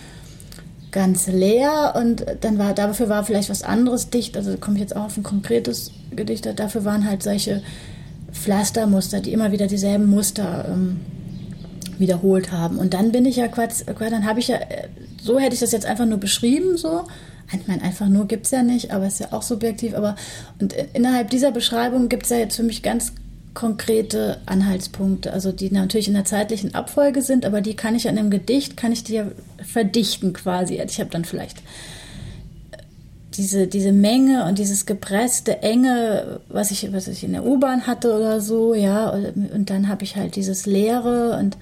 ganz 0.91 1.27
leer 1.27 1.93
und 1.95 2.25
dann 2.41 2.57
war 2.57 2.73
dafür 2.73 3.07
war 3.07 3.23
vielleicht 3.23 3.49
was 3.49 3.63
anderes 3.63 4.09
dicht, 4.09 4.35
also 4.35 4.57
komme 4.57 4.75
ich 4.75 4.81
jetzt 4.81 4.97
auch 4.97 5.05
auf 5.05 5.15
ein 5.15 5.23
konkretes 5.23 5.91
Gedicht, 6.13 6.45
dafür 6.59 6.83
waren 6.83 7.09
halt 7.09 7.23
solche 7.23 7.63
Pflastermuster, 8.33 9.21
die 9.21 9.31
immer 9.31 9.53
wieder 9.53 9.67
dieselben 9.67 10.07
Muster 10.07 10.65
ähm, 10.73 10.99
wiederholt 11.99 12.51
haben. 12.51 12.77
Und 12.77 12.93
dann 12.93 13.11
bin 13.11 13.25
ich 13.25 13.35
ja 13.35 13.47
quasi, 13.47 13.83
dann 13.85 14.25
habe 14.25 14.39
ich 14.39 14.47
ja, 14.47 14.59
so 15.21 15.39
hätte 15.39 15.53
ich 15.53 15.59
das 15.59 15.71
jetzt 15.71 15.85
einfach 15.85 16.05
nur 16.05 16.17
beschrieben, 16.17 16.77
so. 16.77 17.03
Ich 17.51 17.67
meine, 17.67 17.81
einfach 17.81 18.07
nur 18.07 18.27
gibt 18.27 18.45
es 18.45 18.51
ja 18.51 18.61
nicht, 18.61 18.91
aber 18.91 19.07
ist 19.07 19.19
ja 19.19 19.27
auch 19.31 19.41
subjektiv. 19.41 19.95
Aber 19.95 20.15
und 20.59 20.73
innerhalb 20.93 21.31
dieser 21.31 21.51
Beschreibung 21.51 22.07
gibt 22.07 22.23
es 22.23 22.29
ja 22.29 22.37
jetzt 22.37 22.55
für 22.55 22.63
mich 22.63 22.83
ganz 22.83 23.13
konkrete 23.55 24.37
Anhaltspunkte, 24.45 25.33
also 25.33 25.51
die 25.51 25.71
natürlich 25.71 26.07
in 26.07 26.13
der 26.13 26.25
zeitlichen 26.25 26.75
Abfolge 26.75 27.21
sind, 27.21 27.45
aber 27.45 27.61
die 27.61 27.75
kann 27.75 27.95
ich 27.95 28.07
an 28.07 28.17
einem 28.17 28.29
Gedicht, 28.29 28.77
kann 28.77 28.91
ich 28.91 29.03
die 29.03 29.15
ja 29.15 29.25
verdichten 29.65 30.33
quasi. 30.33 30.79
Also 30.79 30.93
ich 30.93 30.99
habe 30.99 31.09
dann 31.09 31.25
vielleicht 31.25 31.57
diese, 33.35 33.67
diese 33.67 33.91
Menge 33.91 34.45
und 34.45 34.59
dieses 34.59 34.85
gepresste, 34.85 35.61
enge, 35.61 36.41
was 36.49 36.71
ich, 36.71 36.91
was 36.93 37.07
ich 37.07 37.23
in 37.23 37.33
der 37.33 37.45
U-Bahn 37.45 37.87
hatte 37.87 38.13
oder 38.13 38.41
so, 38.41 38.73
ja, 38.73 39.09
und 39.09 39.69
dann 39.69 39.87
habe 39.87 40.03
ich 40.03 40.15
halt 40.15 40.35
dieses 40.35 40.65
Leere 40.65 41.37
und 41.39 41.57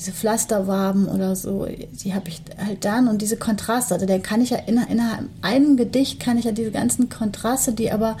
diese 0.00 0.12
Pflasterwaben 0.12 1.06
oder 1.08 1.36
so, 1.36 1.66
die 1.66 2.14
habe 2.14 2.30
ich 2.30 2.40
halt 2.56 2.86
dann 2.86 3.06
und 3.06 3.20
diese 3.20 3.36
Kontraste, 3.36 3.92
also 3.92 4.06
der 4.06 4.18
kann 4.20 4.40
ich 4.40 4.48
ja 4.48 4.56
in, 4.56 4.78
in 4.78 5.00
einem 5.42 5.76
Gedicht 5.76 6.18
kann 6.18 6.38
ich 6.38 6.46
ja 6.46 6.52
diese 6.52 6.70
ganzen 6.70 7.10
Kontraste, 7.10 7.72
die 7.72 7.92
aber 7.92 8.16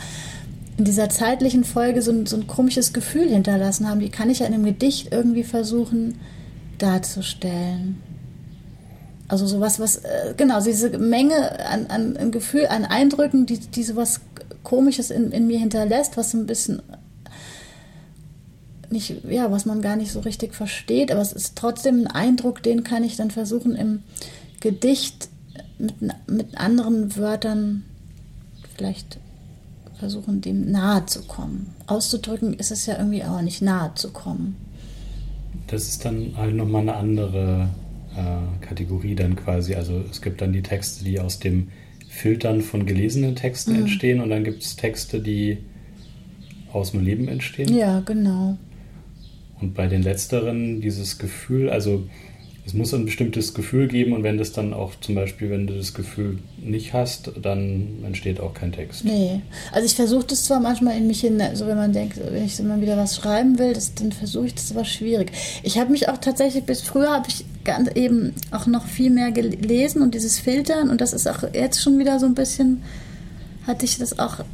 in 0.76 0.84
dieser 0.84 1.08
zeitlichen 1.08 1.64
Folge 1.64 2.02
so 2.02 2.12
ein, 2.12 2.26
so 2.26 2.36
ein 2.36 2.46
komisches 2.46 2.92
Gefühl 2.92 3.30
hinterlassen 3.30 3.88
haben, 3.88 4.00
die 4.00 4.10
kann 4.10 4.28
ich 4.28 4.40
ja 4.40 4.46
in 4.46 4.52
einem 4.52 4.64
Gedicht 4.64 5.08
irgendwie 5.10 5.42
versuchen 5.42 6.20
darzustellen. 6.76 8.02
Also 9.26 9.46
sowas, 9.46 9.80
was, 9.80 9.96
äh, 9.96 10.34
genau, 10.36 10.60
diese 10.60 10.98
Menge 10.98 11.64
an, 11.66 11.86
an, 11.86 12.30
Gefühl, 12.30 12.66
an 12.66 12.84
Eindrücken, 12.84 13.46
die, 13.46 13.58
die 13.58 13.84
sowas 13.84 14.20
Komisches 14.64 15.10
in, 15.10 15.32
in 15.32 15.46
mir 15.46 15.58
hinterlässt, 15.58 16.18
was 16.18 16.34
ein 16.34 16.44
bisschen 16.44 16.82
nicht, 18.92 19.24
ja, 19.28 19.50
was 19.50 19.66
man 19.66 19.82
gar 19.82 19.96
nicht 19.96 20.12
so 20.12 20.20
richtig 20.20 20.54
versteht, 20.54 21.10
aber 21.10 21.20
es 21.20 21.32
ist 21.32 21.56
trotzdem 21.56 22.02
ein 22.02 22.06
Eindruck, 22.06 22.62
den 22.62 22.84
kann 22.84 23.04
ich 23.04 23.16
dann 23.16 23.30
versuchen 23.30 23.74
im 23.74 24.02
Gedicht 24.60 25.28
mit, 25.78 25.94
mit 26.28 26.58
anderen 26.58 27.16
Wörtern 27.16 27.84
vielleicht 28.76 29.18
versuchen, 29.98 30.40
dem 30.40 30.70
nahe 30.70 31.06
zu 31.06 31.22
kommen. 31.22 31.74
Auszudrücken 31.86 32.54
ist 32.54 32.70
es 32.70 32.86
ja 32.86 32.96
irgendwie 32.98 33.22
auch 33.22 33.42
nicht 33.42 33.62
nahe 33.62 33.92
zu 33.94 34.10
kommen. 34.10 34.56
Das 35.66 35.88
ist 35.88 36.04
dann 36.04 36.34
halt 36.36 36.54
nochmal 36.54 36.82
eine 36.82 36.96
andere 36.96 37.68
äh, 38.16 38.64
Kategorie 38.64 39.14
dann 39.14 39.36
quasi. 39.36 39.74
Also 39.74 40.02
es 40.10 40.22
gibt 40.22 40.40
dann 40.40 40.52
die 40.52 40.62
Texte, 40.62 41.04
die 41.04 41.20
aus 41.20 41.38
dem 41.38 41.68
Filtern 42.08 42.60
von 42.60 42.86
gelesenen 42.86 43.36
Texten 43.36 43.72
mhm. 43.72 43.80
entstehen 43.80 44.20
und 44.20 44.30
dann 44.30 44.42
gibt 44.42 44.62
es 44.62 44.74
Texte, 44.74 45.20
die 45.20 45.58
aus 46.72 46.92
dem 46.92 47.04
Leben 47.04 47.28
entstehen. 47.28 47.74
Ja, 47.74 48.00
genau. 48.00 48.56
Und 49.60 49.74
bei 49.74 49.86
den 49.86 50.02
letzteren 50.02 50.80
dieses 50.80 51.18
Gefühl, 51.18 51.70
also 51.70 52.04
es 52.66 52.74
muss 52.74 52.94
ein 52.94 53.04
bestimmtes 53.04 53.54
Gefühl 53.54 53.88
geben 53.88 54.12
und 54.12 54.22
wenn 54.22 54.38
das 54.38 54.52
dann 54.52 54.74
auch 54.74 54.92
zum 55.00 55.14
Beispiel, 55.14 55.50
wenn 55.50 55.66
du 55.66 55.74
das 55.74 55.94
Gefühl 55.94 56.38
nicht 56.62 56.92
hast, 56.92 57.32
dann 57.40 58.04
entsteht 58.04 58.38
auch 58.38 58.54
kein 58.54 58.70
Text. 58.70 59.04
Nee, 59.04 59.40
also 59.72 59.86
ich 59.86 59.94
versuche 59.94 60.26
das 60.26 60.44
zwar 60.44 60.60
manchmal 60.60 60.96
in 60.96 61.06
mich 61.06 61.20
hin, 61.20 61.42
so 61.54 61.66
wenn 61.66 61.76
man 61.76 61.92
denkt, 61.92 62.20
wenn 62.22 62.44
ich 62.44 62.60
immer 62.60 62.80
wieder 62.80 62.96
was 62.96 63.16
schreiben 63.16 63.58
will, 63.58 63.72
das, 63.72 63.94
dann 63.94 64.12
versuche 64.12 64.46
ich 64.46 64.54
das 64.54 64.70
aber 64.70 64.84
schwierig. 64.84 65.32
Ich 65.62 65.78
habe 65.78 65.90
mich 65.90 66.08
auch 66.08 66.18
tatsächlich, 66.18 66.64
bis 66.64 66.82
früher 66.82 67.10
habe 67.10 67.28
ich 67.28 67.44
ganz 67.64 67.90
eben 67.96 68.34
auch 68.50 68.66
noch 68.66 68.86
viel 68.86 69.10
mehr 69.10 69.32
gelesen 69.32 70.02
und 70.02 70.14
dieses 70.14 70.38
Filtern 70.38 70.90
und 70.90 71.00
das 71.00 71.12
ist 71.12 71.26
auch 71.26 71.42
jetzt 71.52 71.82
schon 71.82 71.98
wieder 71.98 72.20
so 72.20 72.26
ein 72.26 72.34
bisschen, 72.34 72.82
hatte 73.66 73.84
ich 73.84 73.98
das 73.98 74.18
auch 74.18 74.44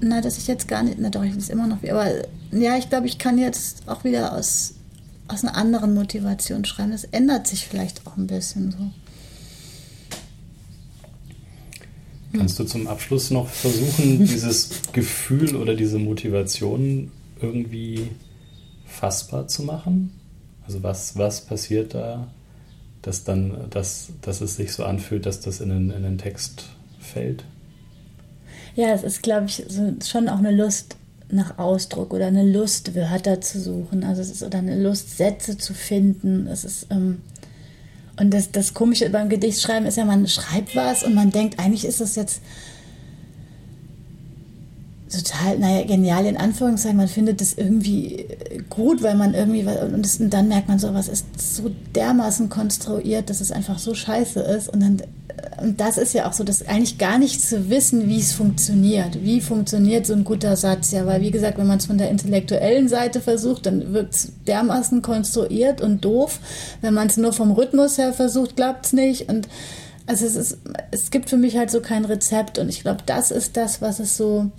na, 0.00 0.20
dass 0.20 0.38
ich 0.38 0.46
jetzt 0.46 0.68
gar 0.68 0.82
nicht, 0.82 0.98
na 0.98 1.10
doch, 1.10 1.24
ich 1.24 1.36
ist 1.36 1.50
immer 1.50 1.66
noch, 1.66 1.82
aber 1.82 2.06
ja, 2.52 2.76
ich 2.76 2.88
glaube, 2.88 3.06
ich 3.06 3.18
kann 3.18 3.38
jetzt 3.38 3.88
auch 3.88 4.04
wieder 4.04 4.36
aus, 4.36 4.74
aus 5.28 5.44
einer 5.44 5.56
anderen 5.56 5.94
Motivation 5.94 6.64
schreiben. 6.64 6.92
Das 6.92 7.04
ändert 7.04 7.46
sich 7.46 7.66
vielleicht 7.66 8.06
auch 8.06 8.16
ein 8.16 8.26
bisschen 8.26 8.72
so. 8.72 8.78
Kannst 12.38 12.58
du 12.58 12.64
zum 12.64 12.86
Abschluss 12.86 13.30
noch 13.30 13.48
versuchen, 13.48 14.18
dieses 14.26 14.70
Gefühl 14.92 15.56
oder 15.56 15.74
diese 15.74 15.98
Motivation 15.98 17.10
irgendwie 17.40 18.10
fassbar 18.84 19.48
zu 19.48 19.62
machen? 19.62 20.12
Also 20.66 20.82
was, 20.82 21.16
was 21.16 21.42
passiert 21.42 21.94
da, 21.94 22.26
dass 23.02 23.24
dann, 23.24 23.70
dass, 23.70 24.08
dass 24.20 24.40
es 24.40 24.56
sich 24.56 24.72
so 24.72 24.84
anfühlt, 24.84 25.26
dass 25.26 25.40
das 25.40 25.60
in 25.60 25.70
den, 25.70 25.90
in 25.90 26.02
den 26.02 26.18
Text 26.18 26.64
fällt? 26.98 27.44
Ja, 28.76 28.90
es 28.90 29.02
ist, 29.02 29.22
glaube 29.22 29.46
ich, 29.46 29.64
schon 30.06 30.28
auch 30.28 30.38
eine 30.38 30.52
Lust 30.52 30.96
nach 31.30 31.58
Ausdruck 31.58 32.12
oder 32.12 32.26
eine 32.26 32.44
Lust, 32.44 32.94
Wörter 32.94 33.40
zu 33.40 33.60
suchen. 33.60 34.04
Also 34.04 34.22
es 34.22 34.30
ist 34.30 34.42
oder 34.42 34.58
eine 34.58 34.80
Lust, 34.80 35.16
Sätze 35.16 35.58
zu 35.58 35.74
finden. 35.74 36.46
Es 36.46 36.64
ist 36.64 36.86
ähm, 36.90 37.22
und 38.18 38.32
das, 38.32 38.50
das 38.50 38.72
Komische 38.74 39.10
beim 39.10 39.28
Gedichtschreiben 39.28 39.86
ist 39.86 39.96
ja, 39.96 40.04
man 40.04 40.26
schreibt 40.26 40.74
was 40.74 41.02
und 41.02 41.14
man 41.14 41.30
denkt, 41.30 41.58
eigentlich 41.58 41.84
ist 41.84 42.00
das 42.00 42.16
jetzt 42.16 42.40
total, 45.22 45.58
naja, 45.58 45.84
genial 45.84 46.26
in 46.26 46.36
Anführungszeichen, 46.36 46.96
man 46.96 47.08
findet 47.08 47.40
es 47.40 47.56
irgendwie 47.56 48.26
gut, 48.70 49.02
weil 49.02 49.14
man 49.14 49.34
irgendwie, 49.34 49.64
und, 49.64 50.04
das, 50.04 50.20
und 50.20 50.30
dann 50.30 50.48
merkt 50.48 50.68
man 50.68 50.78
so, 50.78 50.92
was 50.94 51.08
ist 51.08 51.26
so 51.38 51.70
dermaßen 51.94 52.48
konstruiert, 52.48 53.30
dass 53.30 53.40
es 53.40 53.52
einfach 53.52 53.78
so 53.78 53.94
scheiße 53.94 54.40
ist 54.40 54.68
und 54.68 54.80
dann, 54.80 55.02
und 55.60 55.80
das 55.80 55.98
ist 55.98 56.12
ja 56.12 56.28
auch 56.28 56.32
so, 56.32 56.44
dass 56.44 56.66
eigentlich 56.66 56.98
gar 56.98 57.18
nicht 57.18 57.40
zu 57.40 57.70
wissen, 57.70 58.08
wie 58.08 58.18
es 58.18 58.32
funktioniert. 58.32 59.22
Wie 59.22 59.40
funktioniert 59.40 60.06
so 60.06 60.12
ein 60.12 60.24
guter 60.24 60.56
Satz? 60.56 60.92
Ja, 60.92 61.06
weil 61.06 61.22
wie 61.22 61.30
gesagt, 61.30 61.58
wenn 61.58 61.66
man 61.66 61.78
es 61.78 61.86
von 61.86 61.98
der 61.98 62.10
intellektuellen 62.10 62.88
Seite 62.88 63.20
versucht, 63.20 63.66
dann 63.66 63.92
wird 63.92 64.14
es 64.14 64.32
dermaßen 64.46 65.02
konstruiert 65.02 65.80
und 65.80 66.04
doof. 66.04 66.40
Wenn 66.80 66.94
man 66.94 67.08
es 67.08 67.16
nur 67.16 67.32
vom 67.32 67.52
Rhythmus 67.52 67.98
her 67.98 68.12
versucht, 68.12 68.56
klappt 68.56 68.86
es 68.86 68.92
nicht. 68.92 69.28
Und 69.28 69.48
also 70.06 70.24
es 70.24 70.36
ist, 70.36 70.58
es 70.90 71.10
gibt 71.10 71.30
für 71.30 71.36
mich 71.36 71.56
halt 71.56 71.70
so 71.70 71.80
kein 71.80 72.04
Rezept 72.04 72.58
und 72.58 72.68
ich 72.68 72.82
glaube, 72.82 73.00
das 73.06 73.30
ist 73.30 73.56
das, 73.56 73.82
was 73.82 73.98
es 73.98 74.16
so 74.16 74.50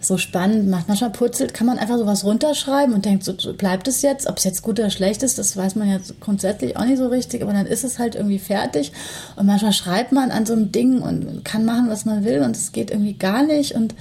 so 0.00 0.16
spannend 0.16 0.68
macht. 0.68 0.88
Manchmal 0.88 1.10
purzelt, 1.10 1.52
kann 1.52 1.66
man 1.66 1.78
einfach 1.78 1.98
sowas 1.98 2.24
runterschreiben 2.24 2.94
und 2.94 3.04
denkt, 3.04 3.22
so, 3.22 3.34
so 3.38 3.52
bleibt 3.52 3.86
es 3.86 4.00
jetzt. 4.00 4.26
Ob 4.26 4.38
es 4.38 4.44
jetzt 4.44 4.62
gut 4.62 4.80
oder 4.80 4.90
schlecht 4.90 5.22
ist, 5.22 5.38
das 5.38 5.56
weiß 5.56 5.76
man 5.76 5.88
ja 5.88 5.98
grundsätzlich 6.20 6.76
auch 6.76 6.84
nicht 6.84 6.98
so 6.98 7.08
richtig, 7.08 7.42
aber 7.42 7.52
dann 7.52 7.66
ist 7.66 7.84
es 7.84 7.98
halt 7.98 8.14
irgendwie 8.14 8.38
fertig. 8.38 8.92
Und 9.36 9.46
manchmal 9.46 9.74
schreibt 9.74 10.12
man 10.12 10.30
an 10.30 10.46
so 10.46 10.54
einem 10.54 10.72
Ding 10.72 11.00
und 11.00 11.44
kann 11.44 11.64
machen, 11.64 11.90
was 11.90 12.06
man 12.06 12.24
will 12.24 12.40
und 12.40 12.56
es 12.56 12.72
geht 12.72 12.90
irgendwie 12.90 13.14
gar 13.14 13.44
nicht. 13.44 13.74
Und 13.74 13.94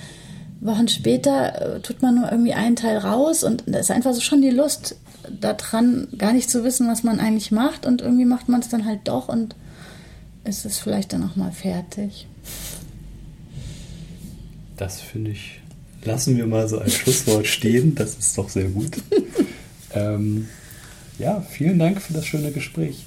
Wochen 0.61 0.87
später 0.87 1.75
äh, 1.75 1.79
tut 1.81 2.01
man 2.01 2.15
nur 2.15 2.31
irgendwie 2.31 2.53
einen 2.53 2.75
Teil 2.75 2.97
raus 2.97 3.43
und 3.43 3.63
da 3.67 3.79
ist 3.79 3.91
einfach 3.91 4.13
so 4.13 4.21
schon 4.21 4.41
die 4.41 4.49
Lust 4.49 4.95
daran, 5.29 6.07
gar 6.17 6.33
nicht 6.33 6.49
zu 6.49 6.63
wissen, 6.63 6.87
was 6.87 7.03
man 7.03 7.19
eigentlich 7.19 7.51
macht 7.51 7.85
und 7.85 8.01
irgendwie 8.01 8.25
macht 8.25 8.49
man 8.49 8.61
es 8.61 8.69
dann 8.69 8.85
halt 8.85 9.01
doch 9.05 9.29
und 9.29 9.55
ist 10.43 10.65
es 10.65 10.79
vielleicht 10.79 11.13
dann 11.13 11.29
auch 11.29 11.35
mal 11.35 11.51
fertig. 11.51 12.27
Das 14.75 15.01
finde 15.01 15.31
ich, 15.31 15.58
lassen 16.03 16.37
wir 16.37 16.47
mal 16.47 16.67
so 16.67 16.79
als 16.79 16.95
Schlusswort 16.95 17.47
stehen, 17.47 17.95
das 17.95 18.15
ist 18.15 18.37
doch 18.37 18.49
sehr 18.49 18.69
gut. 18.69 18.97
ähm, 19.93 20.47
ja, 21.17 21.41
vielen 21.41 21.79
Dank 21.79 22.01
für 22.01 22.13
das 22.13 22.25
schöne 22.25 22.51
Gespräch. 22.51 23.05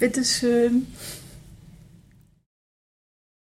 Bitteschön. 0.00 0.70
schön. 0.70 0.86